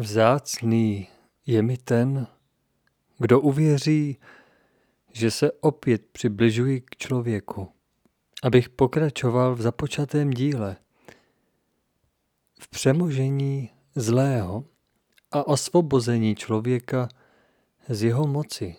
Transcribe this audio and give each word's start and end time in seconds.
Vzácný 0.00 1.08
je 1.46 1.62
mi 1.62 1.76
ten, 1.76 2.26
kdo 3.18 3.40
uvěří, 3.40 4.18
že 5.12 5.30
se 5.30 5.52
opět 5.52 6.06
přibližuji 6.12 6.80
k 6.80 6.96
člověku, 6.96 7.72
abych 8.42 8.68
pokračoval 8.68 9.54
v 9.54 9.62
započatém 9.62 10.30
díle, 10.30 10.76
v 12.60 12.68
přemožení 12.68 13.70
zlého 13.94 14.64
a 15.30 15.46
osvobození 15.46 16.36
člověka 16.36 17.08
z 17.88 18.02
jeho 18.02 18.26
moci, 18.26 18.76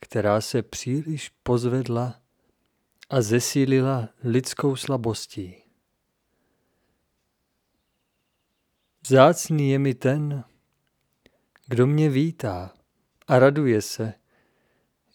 která 0.00 0.40
se 0.40 0.62
příliš 0.62 1.28
pozvedla 1.42 2.20
a 3.10 3.22
zesílila 3.22 4.08
lidskou 4.24 4.76
slabostí. 4.76 5.69
Vzácný 9.02 9.70
je 9.70 9.78
mi 9.78 9.94
ten, 9.94 10.44
kdo 11.66 11.86
mě 11.86 12.08
vítá 12.08 12.74
a 13.26 13.38
raduje 13.38 13.82
se, 13.82 14.14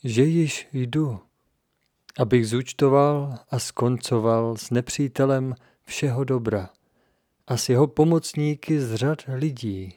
že 0.04 0.24
již 0.24 0.68
jdu, 0.74 1.20
abych 2.20 2.48
zúčtoval 2.48 3.40
a 3.50 3.60
skoncoval 3.60 4.58
s 4.58 4.70
nepřítelem 4.70 5.56
všeho 5.84 6.24
dobra 6.24 6.70
a 7.48 7.58
s 7.58 7.70
jeho 7.70 7.88
pomocníky 7.88 8.82
z 8.82 8.96
řad 8.96 9.20
lidí. 9.28 9.94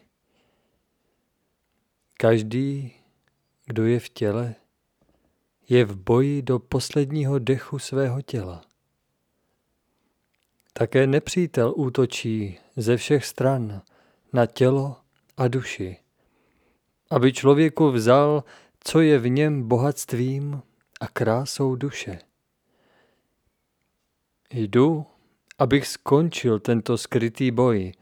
Každý, 2.17 2.93
kdo 3.67 3.87
je 3.87 4.01
v 4.01 4.09
těle, 4.09 4.55
je 5.69 5.85
v 5.85 5.97
boji 5.97 6.43
do 6.43 6.59
posledního 6.59 7.39
dechu 7.39 7.79
svého 7.79 8.23
těla. 8.23 8.65
Také 10.79 11.07
nepřítel 11.07 11.73
útočí 11.77 12.59
ze 12.77 12.97
všech 12.97 13.25
stran 13.25 13.83
na 14.33 14.47
tělo 14.47 14.97
a 15.37 15.49
duši, 15.49 15.97
aby 17.11 17.33
člověku 17.33 17.91
vzal, 17.91 18.45
co 18.85 19.01
je 19.01 19.19
v 19.19 19.29
něm 19.29 19.69
bohatstvím 19.69 20.63
a 21.01 21.09
krásou 21.09 21.77
duše. 21.77 22.19
Jdu, 24.51 25.07
abych 25.59 25.87
skončil 25.87 26.59
tento 26.59 26.99
skrytý 26.99 27.51
boj. 27.51 27.93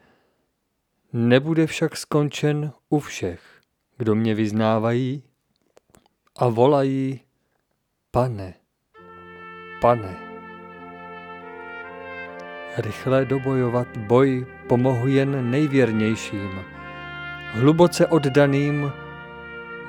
Nebude 1.13 1.67
však 1.67 1.97
skončen 1.97 2.73
u 2.89 3.01
všech, 3.01 3.61
kdo 3.97 4.15
mě 4.15 4.35
vyznávají 4.35 5.23
a 6.37 6.49
volají 6.49 7.21
Pane, 8.11 8.55
pane. 9.81 10.26
Rychle 12.77 13.25
dobojovat 13.25 13.97
boj 13.97 14.47
pomohu 14.67 15.09
jen 15.09 15.51
nejvěrnějším, 15.51 16.51
hluboce 17.53 18.07
oddaným, 18.07 18.93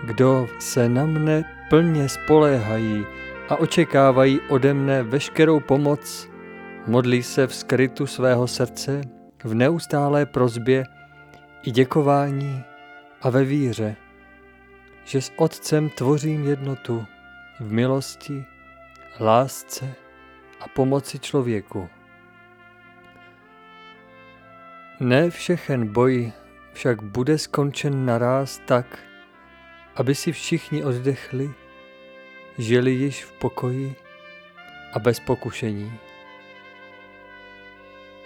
kdo 0.03 0.47
se 0.59 0.89
na 0.89 1.05
mne 1.05 1.43
plně 1.69 2.09
spoléhají 2.09 3.05
a 3.49 3.55
očekávají 3.55 4.39
ode 4.49 4.73
mne 4.73 5.03
veškerou 5.03 5.59
pomoc, 5.59 6.29
modlí 6.87 7.23
se 7.23 7.47
v 7.47 7.55
skrytu 7.55 8.07
svého 8.07 8.47
srdce, 8.47 9.01
v 9.43 9.53
neustálé 9.53 10.25
prozbě 10.25 10.83
i 11.63 11.71
děkování 11.71 12.63
a 13.21 13.29
ve 13.29 13.43
víře, 13.43 13.95
že 15.03 15.21
s 15.21 15.31
Otcem 15.35 15.89
tvořím 15.89 16.47
jednotu 16.47 17.05
v 17.59 17.71
milosti, 17.71 18.45
lásce 19.19 19.93
a 20.61 20.67
pomoci 20.67 21.19
člověku. 21.19 21.89
Ne 24.99 25.29
všechen 25.29 25.93
boj 25.93 26.31
však 26.73 27.01
bude 27.01 27.37
skončen 27.37 28.05
naráz 28.05 28.61
tak, 28.65 28.99
aby 29.95 30.15
si 30.15 30.31
všichni 30.31 30.83
oddechli, 30.83 31.53
žili 32.57 32.91
již 32.91 33.25
v 33.25 33.31
pokoji 33.31 33.95
a 34.93 34.99
bez 34.99 35.19
pokušení. 35.19 35.93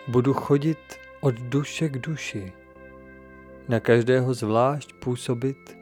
Budu 0.08 0.34
chodit 0.34 1.00
od 1.20 1.36
duše 1.36 1.90
k 1.90 1.98
duši, 1.98 2.54
na 3.68 3.80
každého 3.80 4.34
zvlášť 4.34 4.94
působit 4.94 5.78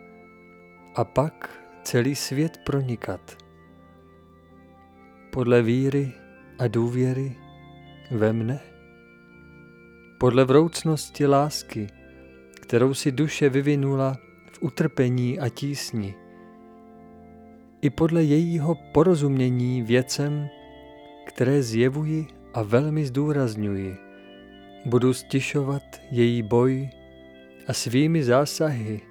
a 0.95 1.03
pak 1.03 1.49
celý 1.83 2.15
svět 2.15 2.57
pronikat. 2.65 3.37
Podle 5.29 5.61
víry 5.61 6.13
a 6.59 6.67
důvěry 6.67 7.35
ve 8.11 8.33
mne 8.33 8.68
podle 10.19 10.45
vroucnosti 10.45 11.25
lásky, 11.25 11.87
kterou 12.61 12.93
si 12.93 13.11
duše 13.11 13.49
vyvinula 13.49 14.17
v 14.51 14.63
utrpení 14.63 15.39
a 15.39 15.49
tísni, 15.49 16.15
i 17.81 17.89
podle 17.89 18.23
jejího 18.23 18.75
porozumění 18.75 19.81
věcem, 19.81 20.47
které 21.27 21.63
zjevuji 21.63 22.27
a 22.53 22.63
velmi 22.63 23.05
zdůrazňuji, 23.05 23.97
budu 24.85 25.13
stišovat 25.13 25.83
její 26.11 26.43
boj 26.43 26.89
a 27.67 27.73
svými 27.73 28.23
zásahy 28.23 29.01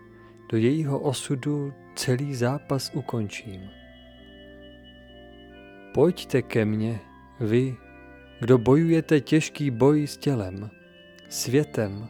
do 0.51 0.59
jejího 0.59 0.99
osudu 0.99 1.73
celý 1.95 2.35
zápas 2.35 2.91
ukončím. 2.95 3.61
Pojďte 5.95 6.43
ke 6.43 6.65
mně, 6.65 7.01
vy, 7.41 7.77
kdo 8.41 8.59
bojujete 8.59 9.21
těžký 9.21 9.71
boj 9.71 10.07
s 10.07 10.17
tělem, 10.17 10.71
světem 11.29 12.09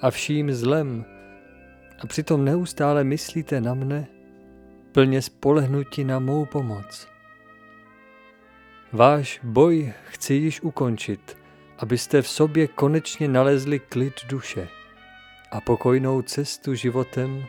a 0.00 0.10
vším 0.10 0.52
zlem 0.52 1.04
a 2.02 2.06
přitom 2.06 2.44
neustále 2.44 3.04
myslíte 3.04 3.60
na 3.60 3.74
mne, 3.74 4.06
plně 4.92 5.22
spolehnutí 5.22 6.04
na 6.04 6.18
mou 6.18 6.44
pomoc. 6.44 7.08
Váš 8.92 9.40
boj 9.42 9.92
chci 10.08 10.34
již 10.34 10.60
ukončit, 10.60 11.38
abyste 11.78 12.22
v 12.22 12.28
sobě 12.28 12.66
konečně 12.66 13.28
nalezli 13.28 13.78
klid 13.78 14.14
duše 14.28 14.68
a 15.50 15.60
pokojnou 15.60 16.22
cestu 16.22 16.74
životem 16.74 17.44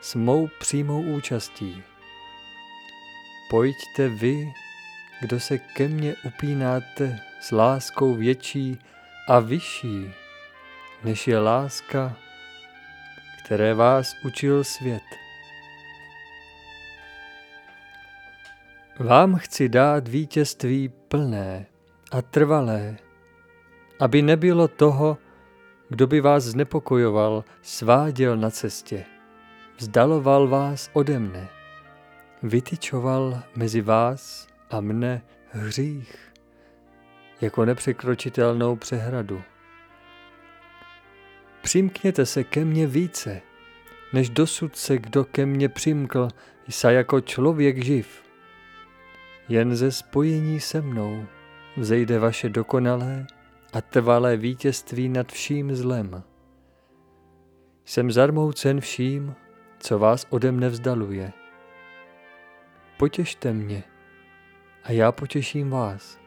s 0.00 0.14
mou 0.14 0.48
přímou 0.58 1.02
účastí. 1.02 1.82
Pojďte 3.50 4.08
vy, 4.08 4.52
kdo 5.20 5.40
se 5.40 5.58
ke 5.58 5.88
mně 5.88 6.14
upínáte 6.24 7.20
s 7.40 7.50
láskou 7.50 8.14
větší 8.14 8.78
a 9.28 9.38
vyšší 9.40 10.21
než 11.04 11.28
je 11.28 11.38
láska, 11.38 12.16
které 13.44 13.74
vás 13.74 14.14
učil 14.24 14.64
svět. 14.64 15.02
Vám 18.98 19.36
chci 19.36 19.68
dát 19.68 20.08
vítězství 20.08 20.88
plné 20.88 21.66
a 22.12 22.22
trvalé, 22.22 22.96
aby 24.00 24.22
nebylo 24.22 24.68
toho, 24.68 25.18
kdo 25.88 26.06
by 26.06 26.20
vás 26.20 26.44
znepokojoval, 26.44 27.44
sváděl 27.62 28.36
na 28.36 28.50
cestě, 28.50 29.04
vzdaloval 29.78 30.48
vás 30.48 30.90
ode 30.92 31.18
mne, 31.18 31.48
vytyčoval 32.42 33.42
mezi 33.56 33.80
vás 33.80 34.46
a 34.70 34.80
mne 34.80 35.22
hřích 35.50 36.32
jako 37.40 37.64
nepřekročitelnou 37.64 38.76
přehradu. 38.76 39.42
Přimkněte 41.62 42.26
se 42.26 42.44
ke 42.44 42.64
mně 42.64 42.86
více, 42.86 43.40
než 44.12 44.30
dosud 44.30 44.76
se 44.76 44.98
kdo 44.98 45.24
ke 45.24 45.46
mně 45.46 45.68
přimkl, 45.68 46.28
sa 46.68 46.90
jako 46.90 47.20
člověk 47.20 47.84
živ. 47.84 48.22
Jen 49.48 49.76
ze 49.76 49.92
spojení 49.92 50.60
se 50.60 50.80
mnou 50.80 51.26
vzejde 51.76 52.18
vaše 52.18 52.48
dokonalé 52.48 53.26
a 53.72 53.80
trvalé 53.80 54.36
vítězství 54.36 55.08
nad 55.08 55.32
vším 55.32 55.74
zlem. 55.74 56.22
Jsem 57.84 58.12
zarmoucen 58.12 58.80
vším, 58.80 59.34
co 59.78 59.98
vás 59.98 60.26
ode 60.30 60.52
mne 60.52 60.68
vzdaluje. 60.68 61.32
Potěšte 62.96 63.52
mě 63.52 63.82
a 64.84 64.92
já 64.92 65.12
potěším 65.12 65.70
vás. 65.70 66.18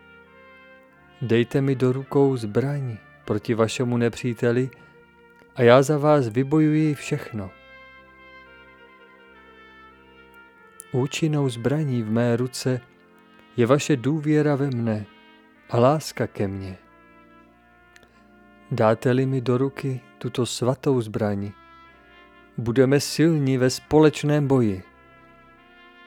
Dejte 1.22 1.62
mi 1.62 1.76
do 1.76 1.92
rukou 1.92 2.38
zbraň 2.38 2.98
proti 3.26 3.54
vašemu 3.54 3.98
nepříteli, 3.98 4.70
a 5.56 5.64
já 5.64 5.82
za 5.82 5.98
vás 5.98 6.28
vybojuji 6.28 6.96
všechno. 6.96 7.52
Účinnou 10.92 11.50
zbraní 11.50 12.04
v 12.04 12.12
mé 12.12 12.36
ruce 12.36 12.82
je 13.58 13.66
vaše 13.66 13.96
důvěra 13.96 14.56
ve 14.56 14.68
mne 14.68 15.06
a 15.70 15.80
láska 15.80 16.28
ke 16.28 16.48
mně. 16.48 16.78
Dáte-li 18.72 19.26
mi 19.26 19.42
do 19.42 19.58
ruky 19.58 20.02
tuto 20.18 20.46
svatou 20.46 21.02
zbraní, 21.02 21.54
budeme 22.58 23.00
silní 23.00 23.58
ve 23.58 23.70
společném 23.70 24.48
boji. 24.48 24.84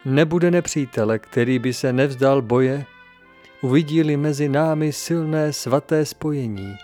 Nebude 0.05 0.51
nepřítele, 0.51 1.19
který 1.19 1.59
by 1.59 1.73
se 1.73 1.93
nevzdal 1.93 2.43
boje, 2.43 2.85
uvidí-li 3.63 4.17
mezi 4.17 4.49
námi 4.49 4.93
silné 4.93 5.53
svaté 5.53 6.05
spojení, 6.05 6.77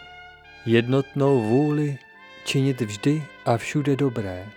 jednotnou 0.66 1.42
vůli 1.42 1.98
činit 2.44 2.80
vždy 2.80 3.24
a 3.44 3.56
všude 3.56 3.96
dobré. 3.96 4.48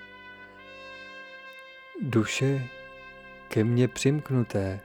Duše 2.02 2.68
ke 3.48 3.64
mně 3.64 3.88
přimknuté, 3.88 4.80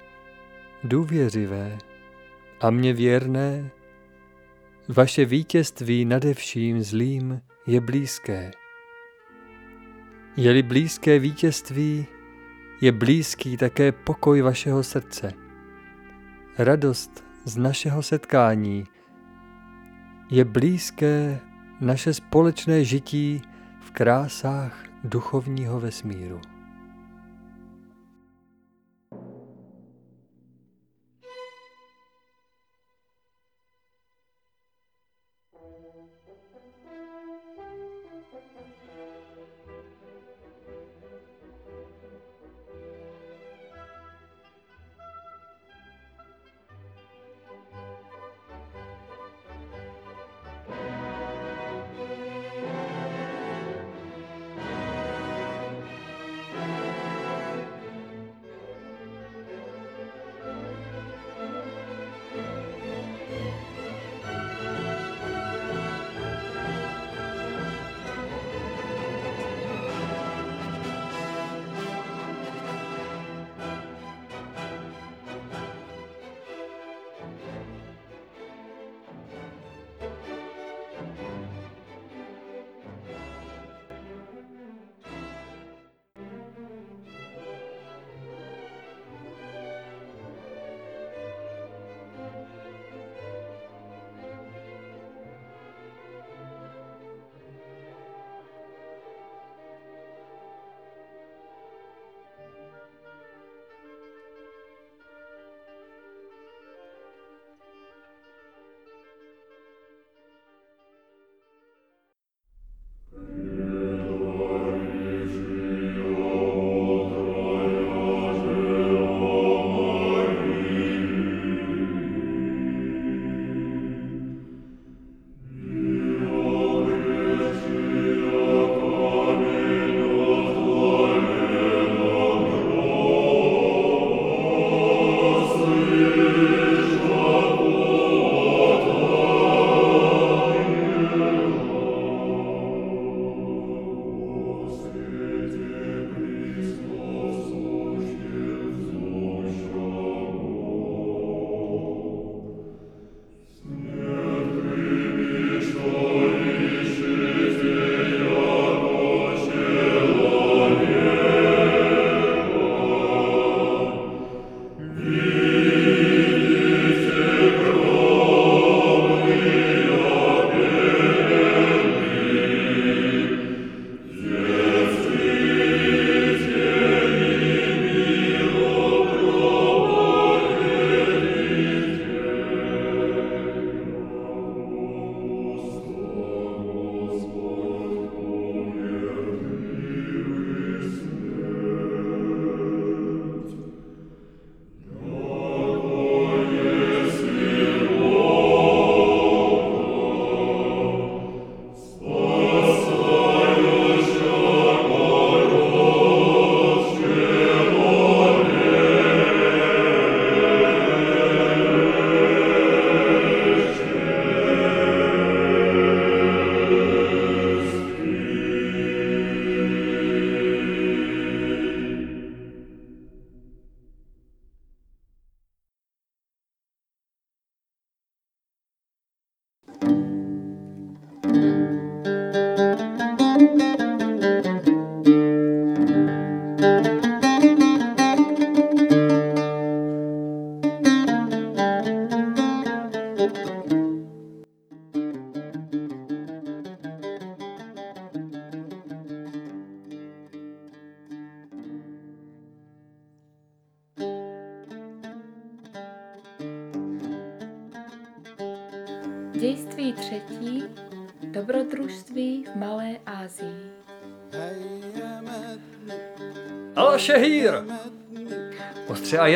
důvěřivé 0.85 1.79
a 2.61 2.71
mě 2.71 2.93
věrné, 2.93 3.71
vaše 4.89 5.25
vítězství 5.25 6.05
nade 6.05 6.35
vším 6.35 6.83
zlým 6.83 7.41
je 7.67 7.81
blízké. 7.81 8.51
Je-li 10.37 10.63
blízké 10.63 11.19
vítězství, 11.19 12.07
je 12.81 12.93
blízký 12.93 13.57
také 13.57 13.93
pokoj 13.93 14.41
vašeho 14.41 14.83
srdce. 14.83 15.33
Radost 16.59 17.25
z 17.45 17.57
našeho 17.57 18.03
setkání 18.03 18.85
je 20.31 20.45
blízké 20.45 21.41
naše 21.83 22.15
společné 22.15 22.85
žití 22.85 23.43
v 23.81 23.91
krásách 23.91 24.85
duchovního 25.05 25.81
vesmíru. 25.81 26.41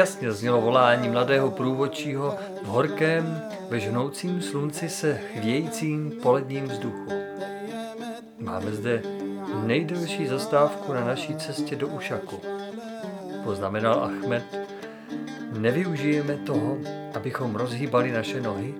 Jasně 0.06 0.32
znělo 0.32 0.60
volání 0.60 1.08
mladého 1.08 1.50
průvodčího 1.50 2.38
v 2.62 2.66
horkém, 2.66 3.42
ve 3.68 3.80
žnoucím 3.80 4.42
slunci 4.42 4.88
se 4.88 5.14
chvějícím 5.14 6.12
poledním 6.22 6.64
vzduchu. 6.64 7.12
Máme 8.38 8.72
zde 8.72 9.02
nejdelší 9.64 10.26
zastávku 10.26 10.92
na 10.92 11.04
naší 11.04 11.36
cestě 11.36 11.76
do 11.76 11.88
Ušaku. 11.88 12.40
Poznamenal 13.44 14.04
Achmed, 14.04 14.44
nevyužijeme 15.58 16.36
toho, 16.36 16.78
abychom 17.14 17.56
rozhýbali 17.56 18.12
naše 18.12 18.40
nohy? 18.40 18.74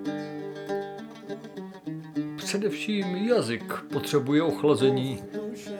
Především 2.37 3.17
jazyk 3.17 3.75
potřebuje 3.93 4.43
ochlazení. 4.43 5.23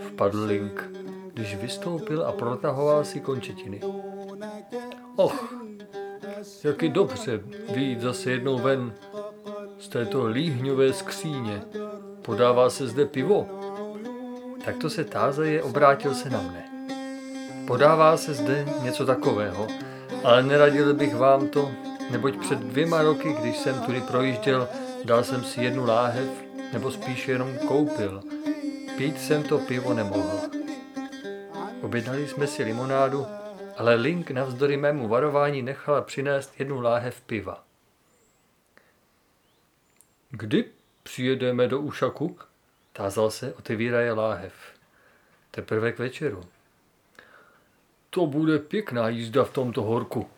vpadl 0.07 0.45
Link, 0.45 0.91
když 1.35 1.57
vystoupil 1.57 2.27
a 2.27 2.33
protahoval 2.33 3.05
si 3.05 3.21
končetiny. 3.21 3.81
Och, 5.17 5.55
jak 6.65 6.83
je 6.83 6.89
dobře 6.89 7.41
vyjít 7.75 8.01
zase 8.01 8.31
jednou 8.31 8.59
ven 8.59 8.93
z 9.79 9.89
této 9.89 10.27
líhňové 10.27 10.93
skříně. 10.93 11.63
Podává 12.23 12.71
se 12.71 12.87
zde 12.87 13.07
pivo. 13.07 13.49
Takto 14.65 14.91
se 14.91 15.05
tázeje 15.05 15.63
obrátil 15.63 16.15
se 16.15 16.31
na 16.31 16.41
mne. 16.41 16.65
Podává 17.67 18.17
se 18.17 18.35
zde 18.35 18.67
něco 18.83 19.07
takového, 19.07 19.67
ale 20.25 20.43
neradil 20.43 20.95
bych 20.95 21.17
vám 21.17 21.49
to, 21.49 21.71
neboť 22.11 22.37
před 22.37 22.59
dvěma 22.59 23.03
roky, 23.03 23.37
když 23.41 23.57
jsem 23.59 23.81
tudy 23.81 24.01
projížděl, 24.01 24.69
dal 25.05 25.25
jsem 25.25 25.45
si 25.45 25.65
jednu 25.65 25.87
láhev, 25.87 26.29
nebo 26.73 26.91
spíš 26.91 27.29
jenom 27.29 27.59
koupil. 27.69 28.23
Pít 28.97 29.21
jsem 29.21 29.43
to 29.43 29.59
pivo 29.59 29.95
nemohl. 29.95 30.41
Objednali 31.83 32.29
jsme 32.29 32.47
si 32.47 32.63
limonádu, 32.63 33.27
ale 33.77 33.95
Link 33.95 34.31
navzdory 34.31 34.77
mému 34.77 35.09
varování 35.09 35.63
nechala 35.63 36.03
přinést 36.03 36.61
jednu 36.61 36.81
láhev 36.81 37.21
piva. 37.21 37.65
Kdy 40.31 40.65
přijedeme 41.03 41.69
do 41.69 41.81
Ušaku? 41.81 42.39
Tázal 42.93 43.31
se, 43.31 43.55
otevíraje 43.55 44.13
láhev. 44.13 44.55
Teprve 45.51 45.93
k 45.93 45.99
večeru. 45.99 46.45
To 48.11 48.27
bude 48.27 48.59
pěkná 48.59 49.09
jízda 49.09 49.45
v 49.45 49.53
tomto 49.53 49.83
horku, 49.83 50.31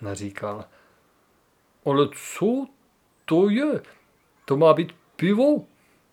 naříkal. 0.00 0.64
Ale 1.84 2.08
co 2.36 2.66
to 3.24 3.50
je? 3.50 3.82
To 4.44 4.56
má 4.56 4.74
být 4.74 4.96
pivo? 5.16 5.64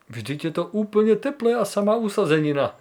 Vždyť 0.09 0.45
je 0.45 0.51
to 0.51 0.65
úplně 0.65 1.15
teplé 1.15 1.53
a 1.53 1.65
samá 1.65 1.95
usazenina. 1.95 2.79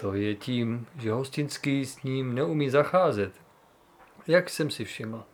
To 0.00 0.14
je 0.14 0.34
tím, 0.34 0.86
že 0.98 1.12
hostinský 1.12 1.86
s 1.86 2.02
ním 2.02 2.34
neumí 2.34 2.70
zacházet. 2.70 3.32
Jak 4.26 4.50
jsem 4.50 4.70
si 4.70 4.84
všiml. 4.84 5.24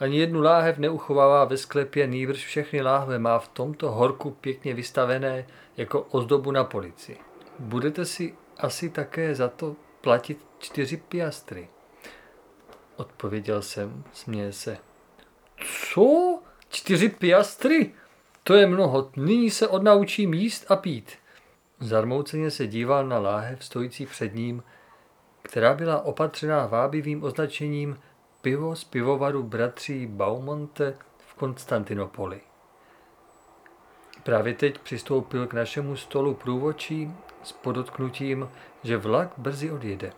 Ani 0.00 0.18
jednu 0.18 0.42
láhev 0.42 0.78
neuchovává 0.78 1.44
ve 1.44 1.56
sklepě, 1.56 2.06
nýbrž 2.06 2.44
všechny 2.44 2.82
láhve 2.82 3.18
má 3.18 3.38
v 3.38 3.48
tomto 3.48 3.90
horku 3.90 4.30
pěkně 4.30 4.74
vystavené 4.74 5.46
jako 5.76 6.00
ozdobu 6.00 6.50
na 6.50 6.64
polici. 6.64 7.16
Budete 7.58 8.04
si 8.04 8.34
asi 8.58 8.90
také 8.90 9.34
za 9.34 9.48
to 9.48 9.76
platit 10.00 10.46
čtyři 10.58 10.96
piastry. 10.96 11.68
Odpověděl 12.96 13.62
jsem, 13.62 14.04
směje 14.12 14.52
se. 14.52 14.78
Co? 15.94 16.38
Čtyři 16.68 17.08
piastry? 17.08 17.94
To 18.44 18.54
je 18.54 18.66
mnoho, 18.66 19.10
nyní 19.16 19.50
se 19.50 19.68
odnaučím 19.68 20.34
jíst 20.34 20.70
a 20.70 20.76
pít. 20.76 21.21
Zarmouceně 21.82 22.50
se 22.50 22.66
díval 22.66 23.06
na 23.06 23.18
láhev 23.18 23.64
stojící 23.64 24.06
před 24.06 24.34
ním, 24.34 24.62
která 25.42 25.74
byla 25.74 26.02
opatřená 26.02 26.66
vábivým 26.66 27.24
označením 27.24 27.98
pivo 28.42 28.76
z 28.76 28.84
pivovaru 28.84 29.42
bratří 29.42 30.06
Baumonte 30.06 30.94
v 31.18 31.34
Konstantinopoli. 31.34 32.40
Právě 34.22 34.54
teď 34.54 34.78
přistoupil 34.78 35.46
k 35.46 35.52
našemu 35.52 35.96
stolu 35.96 36.34
průvočí 36.34 37.14
s 37.42 37.52
podotknutím, 37.52 38.48
že 38.82 38.96
vlak 38.96 39.30
brzy 39.36 39.70
odjede. 39.70 40.12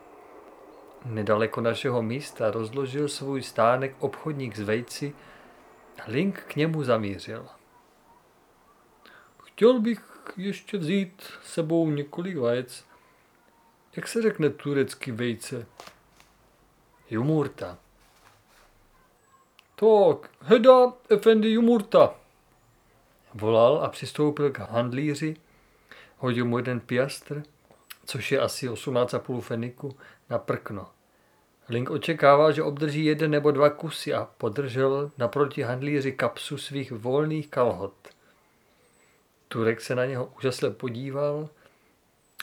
Nedaleko 1.04 1.61
našeho 1.61 2.02
místa 2.02 2.50
rozložil 2.50 3.09
svůj 3.09 3.42
stánek 3.42 3.97
obchodník 3.99 4.56
z 4.56 4.61
vejci 4.61 5.14
a 5.99 6.02
Link 6.06 6.42
k 6.49 6.56
němu 6.56 6.85
zamířil. 6.85 7.47
Chtěl 9.44 9.80
bych 9.80 10.13
ještě 10.36 10.78
vzít 10.78 11.22
sebou 11.42 11.90
několik 11.90 12.36
vajec. 12.36 12.84
Jak 13.96 14.08
se 14.08 14.22
řekne 14.22 14.50
turecky 14.50 15.12
vejce? 15.12 15.66
Jumurta. 17.10 17.78
Tak, 19.76 20.30
heda, 20.40 20.92
efendi 21.10 21.50
jumurta. 21.50 22.14
Volal 23.34 23.84
a 23.84 23.88
přistoupil 23.88 24.50
k 24.50 24.58
handlíři, 24.58 25.36
hodil 26.18 26.44
mu 26.44 26.58
jeden 26.58 26.80
piastr, 26.80 27.42
což 28.06 28.32
je 28.32 28.40
asi 28.40 28.68
18,5 28.68 29.40
feniku, 29.40 29.96
na 30.30 30.38
prkno. 30.38 30.86
Link 31.68 31.90
očekával, 31.90 32.52
že 32.52 32.62
obdrží 32.62 33.04
jeden 33.04 33.30
nebo 33.30 33.50
dva 33.50 33.70
kusy 33.70 34.14
a 34.14 34.28
podržel 34.38 35.10
naproti 35.18 35.62
handlíři 35.62 36.12
kapsu 36.12 36.58
svých 36.58 36.92
volných 36.92 37.48
kalhot. 37.48 38.13
Turek 39.54 39.80
se 39.80 39.94
na 39.94 40.04
něho 40.04 40.32
úžasle 40.38 40.70
podíval 40.70 41.49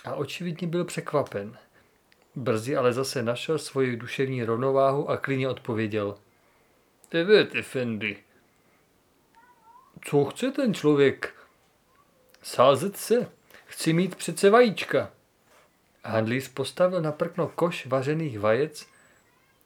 a 0.04 0.16
očividně 0.16 0.68
byl 0.68 0.86
překvapen. 0.86 1.58
Brzy 2.36 2.76
ale 2.76 2.94
zase 2.94 3.24
našel 3.24 3.58
svoji 3.58 3.98
duševní 3.98 4.44
rovnováhu 4.44 5.10
a 5.10 5.18
klidně 5.18 5.50
odpověděl. 5.50 6.18
Evet, 7.12 7.56
efendi. 7.56 8.18
Co 10.06 10.26
chce 10.26 10.52
ten 10.52 10.74
člověk? 10.74 11.34
Sázet 12.42 12.98
se. 12.98 13.30
Chci 13.66 13.94
mít 13.94 14.16
přece 14.16 14.50
vajíčka. 14.50 15.12
Handlíř 16.04 16.48
postavil 16.48 17.02
na 17.02 17.12
prkno 17.12 17.48
koš 17.48 17.86
vařených 17.86 18.40
vajec 18.40 18.88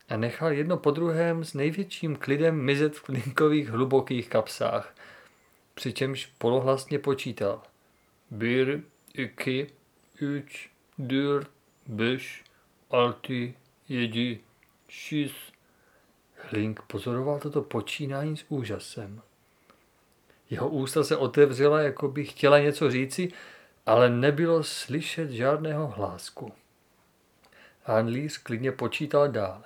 a 0.09 0.17
nechal 0.17 0.51
jedno 0.51 0.77
po 0.77 0.91
druhém 0.91 1.43
s 1.43 1.53
největším 1.53 2.15
klidem 2.15 2.61
mizet 2.61 2.95
v 2.95 3.09
linkových 3.09 3.69
hlubokých 3.69 4.29
kapsách, 4.29 4.93
přičemž 5.75 6.25
polohlasně 6.37 6.99
počítal. 6.99 7.63
Bir, 8.31 8.83
iki, 9.13 9.67
üç, 10.19 10.69
dört, 10.99 11.47
beş, 11.87 12.43
altı, 12.89 13.53
jedi, 13.89 14.39
šis. 14.87 15.31
Link 16.51 16.81
pozoroval 16.81 17.39
toto 17.39 17.61
počínání 17.61 18.37
s 18.37 18.45
úžasem. 18.49 19.21
Jeho 20.49 20.69
ústa 20.69 21.03
se 21.03 21.17
otevřela, 21.17 21.81
jako 21.81 22.07
by 22.07 22.25
chtěla 22.25 22.59
něco 22.59 22.91
říci, 22.91 23.31
ale 23.85 24.09
nebylo 24.09 24.63
slyšet 24.63 25.29
žádného 25.31 25.87
hlásku. 25.87 26.53
Handlíř 27.83 28.37
klidně 28.37 28.71
počítal 28.71 29.27
dále. 29.27 29.63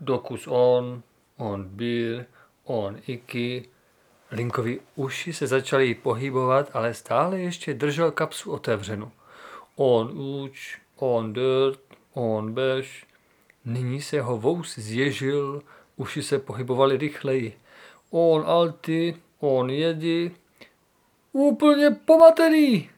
Dokus 0.00 0.46
on, 0.46 1.02
on 1.36 1.68
byl, 1.68 2.24
on 2.64 3.00
iky. 3.06 3.68
Linkovi 4.30 4.80
uši 4.94 5.32
se 5.32 5.46
začaly 5.46 5.94
pohybovat, 5.94 6.70
ale 6.72 6.94
stále 6.94 7.38
ještě 7.38 7.74
držel 7.74 8.10
kapsu 8.10 8.52
otevřenou. 8.52 9.10
On 9.76 10.20
uč, 10.20 10.78
on 10.96 11.32
dört, 11.32 11.80
on 12.12 12.52
bež. 12.52 13.06
Nyní 13.64 14.02
se 14.02 14.16
jeho 14.16 14.38
vous 14.38 14.78
zježil, 14.78 15.62
uši 15.96 16.22
se 16.22 16.38
pohybovaly 16.38 16.96
rychleji. 16.96 17.60
On 18.10 18.44
alty, 18.46 19.16
on 19.40 19.70
jedi. 19.70 20.30
Úplně 21.32 21.90
pomatený! 21.90 22.90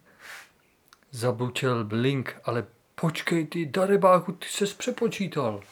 Zabučel 1.11 1.85
Blink, 1.85 2.37
ale 2.45 2.67
počkej 2.95 3.47
ty, 3.47 3.67
darebáku, 3.67 4.33
ty 4.33 4.47
ses 4.49 4.75
přepočítal. 4.75 5.63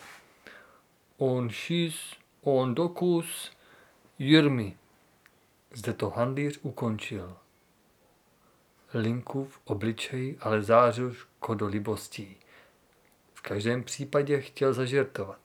On 1.19 1.51
šis, 1.51 1.97
on 2.43 2.75
dokus, 2.75 3.51
Jirmi. 4.19 4.78
Zde 5.73 5.93
to 5.93 6.11
handlíř 6.11 6.59
ukončil. 6.63 7.37
Linkův 8.95 9.61
obličej 9.65 10.39
ale 10.41 10.63
zářil 10.63 11.15
škodolibostí. 11.15 12.37
V 13.35 13.41
každém 13.41 13.85
případě 13.85 14.41
chtěl 14.41 14.73
zažertovat. 14.73 15.41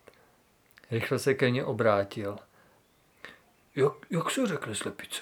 Rychle 0.91 1.19
se 1.19 1.33
ke 1.33 1.49
mně 1.49 1.65
obrátil. 1.65 2.37
Jak, 3.75 3.93
jak 4.09 4.31
se 4.31 4.47
řekne 4.47 4.75
slepice? 4.75 5.21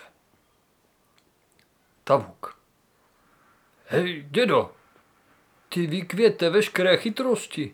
Tavuk. 2.03 2.58
Hej, 3.86 4.27
dědo, 4.29 4.74
ty 5.70 5.88
vykvěte 5.88 6.50
veškeré 6.50 6.98
chytrosti, 6.98 7.74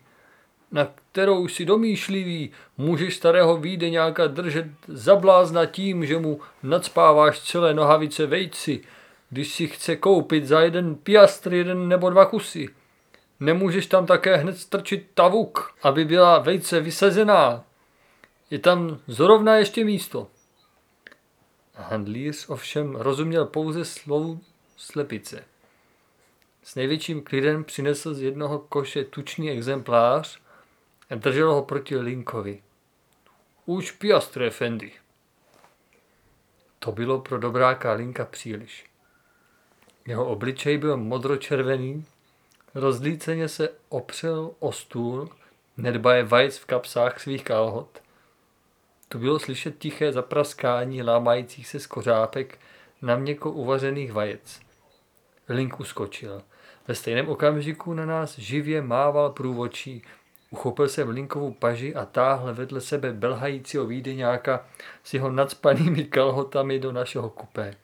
na 0.72 0.88
kterou 1.12 1.48
si 1.48 1.66
domýšlivý, 1.66 2.52
můžeš 2.78 3.16
starého 3.16 3.58
Vídeňáka 3.58 4.28
držet 4.28 4.66
zablázna 4.88 5.66
tím, 5.66 6.06
že 6.06 6.18
mu 6.20 6.40
nadspáváš 6.64 7.40
celé 7.40 7.74
nohavice 7.74 8.26
vejci, 8.26 8.82
když 9.30 9.54
si 9.54 9.68
chce 9.68 9.96
koupit 9.96 10.46
za 10.46 10.62
jeden 10.62 10.96
piastr 10.96 11.54
jeden 11.54 11.88
nebo 11.88 12.10
dva 12.10 12.26
kusy. 12.26 12.70
Nemůžeš 13.40 13.88
tam 13.88 14.06
také 14.06 14.36
hned 14.36 14.58
strčit 14.58 15.08
tavuk, 15.14 15.74
aby 15.84 16.06
byla 16.06 16.40
vejce 16.40 16.80
vysazená. 16.82 17.64
Je 18.52 18.60
tam 18.60 19.00
zrovna 19.08 19.56
ještě 19.56 19.86
místo. 19.86 20.28
Handlíř 21.76 22.50
ovšem 22.50 22.96
rozuměl 22.96 23.46
pouze 23.46 23.86
slovu 23.86 24.42
slepice. 24.78 25.44
S 26.64 26.76
největším 26.76 27.22
klidem 27.22 27.64
přinesl 27.64 28.14
z 28.14 28.22
jednoho 28.22 28.60
koše 28.60 29.04
tučný 29.04 29.52
exemplář 29.52 30.40
držel 31.16 31.54
ho 31.54 31.62
proti 31.62 31.98
Linkovi. 31.98 32.64
Už 33.66 33.92
piastre, 33.92 34.50
Fendi. 34.50 34.92
To 36.80 36.92
bylo 36.92 37.22
pro 37.22 37.38
dobráka 37.38 37.94
Linka 37.94 38.26
příliš. 38.26 38.86
Jeho 40.06 40.26
obličej 40.26 40.78
byl 40.78 40.98
modročervený, 40.98 42.06
Rozlíceně 42.76 43.50
se 43.50 43.70
opřel 43.90 44.52
o 44.60 44.72
stůl, 44.72 45.30
nedbaje 45.78 46.24
vajec 46.24 46.58
v 46.58 46.66
kapsách 46.66 47.20
svých 47.20 47.44
kalhot. 47.44 48.02
Tu 49.10 49.20
bylo 49.20 49.40
slyšet 49.40 49.78
tiché 49.78 50.12
zapraskání 50.12 51.04
lámajících 51.04 51.68
se 51.68 51.80
skořápek 51.80 52.60
na 53.02 53.16
měko 53.16 53.52
uvařených 53.52 54.14
vajec. 54.14 54.60
Link 55.50 55.80
uskočil. 55.80 56.42
Ve 56.88 56.96
stejném 56.96 57.30
okamžiku 57.30 57.94
na 57.94 58.06
nás 58.06 58.40
živě 58.40 58.82
mával 58.82 59.30
průvočí. 59.30 60.04
Uchopil 60.50 60.90
jsem 60.90 61.10
Linkovu 61.10 61.54
paži 61.54 61.96
a 61.96 62.06
táhl 62.06 62.54
vedle 62.54 62.82
sebe 62.82 63.14
belhajícího 63.14 63.86
výdeňáka 63.86 64.66
s 65.04 65.14
jeho 65.14 65.32
nadspanými 65.32 66.06
kalhotami 66.06 66.80
do 66.80 66.92
našeho 66.92 67.30
kupé, 67.30 67.76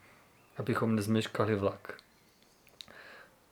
abychom 0.56 0.96
nezmeškali 0.96 1.54
vlak. 1.54 1.94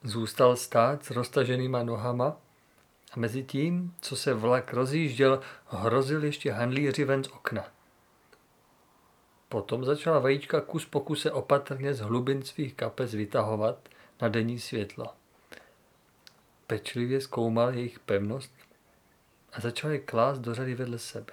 Zůstal 0.03 0.57
stát 0.57 1.05
s 1.05 1.11
roztaženýma 1.11 1.83
nohama 1.83 2.37
a 3.13 3.19
mezi 3.19 3.43
tím, 3.43 3.95
co 4.01 4.17
se 4.17 4.35
vlak 4.35 4.73
rozjížděl, 4.73 5.41
hrozil 5.67 6.25
ještě 6.25 6.53
handlíři 6.53 7.05
ven 7.05 7.25
z 7.25 7.29
okna. 7.29 7.65
Potom 9.49 9.85
začala 9.85 10.19
vajíčka 10.19 10.61
kus 10.61 10.87
pokuse 10.87 11.33
opatrně 11.33 11.95
z 11.95 12.01
hlubin 12.01 12.43
svých 12.43 12.75
kapes 12.75 13.13
vytahovat 13.13 13.89
na 14.21 14.29
denní 14.29 14.59
světlo. 14.59 15.07
Pečlivě 16.67 17.21
zkoumal 17.21 17.75
jejich 17.75 17.99
pevnost 17.99 18.62
a 19.53 19.61
začal 19.61 19.91
je 19.91 19.99
klást 19.99 20.39
do 20.39 20.55
řady 20.55 20.75
vedle 20.75 20.99
sebe. 20.99 21.33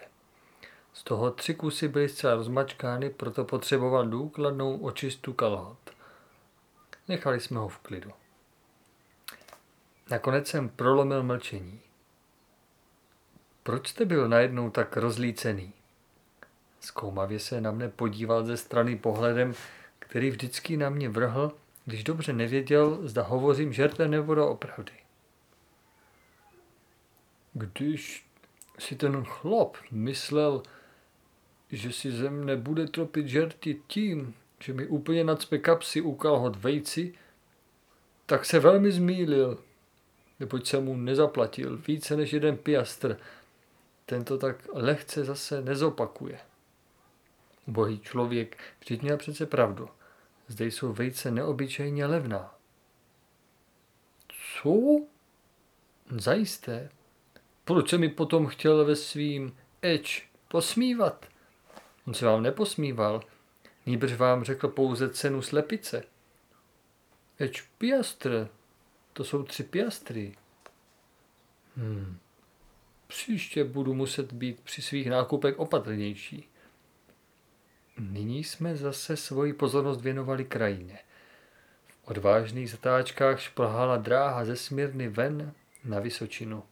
Z 0.93 1.03
toho 1.03 1.31
tři 1.31 1.53
kusy 1.53 1.87
byly 1.87 2.09
zcela 2.09 2.35
rozmačkány, 2.35 3.09
proto 3.09 3.45
potřeboval 3.45 4.07
důkladnou 4.07 4.77
očistu 4.77 5.33
kalhot. 5.33 5.77
Nechali 7.07 7.39
jsme 7.39 7.59
ho 7.59 7.69
v 7.69 7.77
klidu. 7.77 8.11
Nakonec 10.09 10.47
jsem 10.47 10.69
prolomil 10.69 11.23
mlčení. 11.23 11.79
Proč 13.63 13.87
jste 13.87 14.05
byl 14.05 14.27
najednou 14.27 14.69
tak 14.69 14.97
rozlícený? 14.97 15.73
Zkoumavě 16.79 17.39
se 17.39 17.61
na 17.61 17.71
mne 17.71 17.89
podíval 17.89 18.45
ze 18.45 18.57
strany 18.57 18.95
pohledem, 18.95 19.53
který 19.99 20.29
vždycky 20.29 20.77
na 20.77 20.89
mě 20.89 21.09
vrhl, 21.09 21.51
když 21.85 22.03
dobře 22.03 22.33
nevěděl, 22.33 22.99
zda 23.07 23.23
hovořím 23.23 23.73
žertem 23.73 24.11
nebo 24.11 24.35
do 24.35 24.47
opravdy. 24.47 24.91
Když 27.59 28.25
si 28.79 28.95
ten 28.95 29.23
chlop 29.23 29.77
myslel, 29.91 30.63
že 31.71 31.91
si 31.91 32.11
ze 32.11 32.29
mne 32.29 32.55
bude 32.55 32.87
tropit 32.87 33.27
žerty 33.27 33.81
tím, 33.87 34.33
že 34.63 34.73
mi 34.73 34.87
úplně 34.87 35.23
nacpe 35.23 35.57
kapsy 35.57 36.01
u 36.01 36.15
kalhot 36.15 36.55
vejci, 36.55 37.13
tak 38.25 38.45
se 38.45 38.59
velmi 38.59 38.91
zmýlil, 38.91 39.63
neboť 40.39 40.67
jsem 40.67 40.85
mu 40.85 40.95
nezaplatil 40.95 41.77
více 41.77 42.15
než 42.15 42.33
jeden 42.33 42.57
piastr. 42.57 43.19
Tento 44.05 44.37
tak 44.37 44.67
lehce 44.73 45.25
zase 45.25 45.61
nezopakuje. 45.61 46.39
Bohý 47.67 47.99
člověk 47.99 48.57
vždyť 48.79 49.01
měl 49.01 49.17
přece 49.17 49.45
pravdu. 49.45 49.89
Zde 50.47 50.65
jsou 50.65 50.93
vejce 50.93 51.31
neobyčejně 51.31 52.05
levná. 52.05 52.55
Co? 54.61 55.01
Zajisté. 56.09 56.89
Proč 57.69 57.89
se 57.89 57.97
mi 57.97 58.09
potom 58.09 58.47
chtěl 58.47 58.85
ve 58.85 58.95
svým 58.95 59.57
eč 59.81 60.27
posmívat? 60.47 61.25
On 62.07 62.13
se 62.13 62.25
vám 62.25 62.43
neposmíval, 62.43 63.23
nýbrž 63.85 64.13
vám 64.13 64.43
řekl 64.43 64.67
pouze 64.67 65.09
cenu 65.09 65.41
slepice. 65.41 66.03
Eč 67.39 67.61
piastr, 67.77 68.49
to 69.13 69.23
jsou 69.23 69.43
tři 69.43 69.63
piastry. 69.63 70.35
Hmm. 71.77 72.17
Příště 73.07 73.63
budu 73.63 73.93
muset 73.93 74.33
být 74.33 74.61
při 74.61 74.81
svých 74.81 75.09
nákupech 75.09 75.59
opatrnější. 75.59 76.49
Nyní 77.99 78.43
jsme 78.43 78.75
zase 78.75 79.17
svoji 79.17 79.53
pozornost 79.53 80.01
věnovali 80.01 80.45
krajině. 80.45 80.99
V 82.03 82.07
odvážných 82.07 82.71
zatáčkách 82.71 83.41
šplhala 83.41 83.97
dráha 83.97 84.45
ze 84.45 84.55
Smírny 84.55 85.07
ven 85.07 85.53
na 85.85 85.99
Vysočinu. 85.99 86.63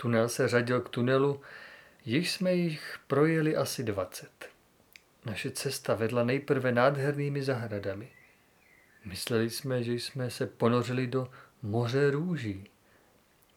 Tunel 0.00 0.28
se 0.28 0.48
řadil 0.48 0.80
k 0.80 0.88
tunelu, 0.88 1.40
již 2.04 2.32
jsme 2.32 2.54
jich 2.54 2.98
projeli 3.06 3.56
asi 3.56 3.84
dvacet. 3.84 4.48
Naše 5.24 5.50
cesta 5.50 5.94
vedla 5.94 6.24
nejprve 6.24 6.72
nádhernými 6.72 7.42
zahradami. 7.42 8.08
Mysleli 9.04 9.50
jsme, 9.50 9.82
že 9.82 9.92
jsme 9.92 10.30
se 10.30 10.46
ponořili 10.46 11.06
do 11.06 11.28
moře 11.62 12.10
růží. 12.10 12.70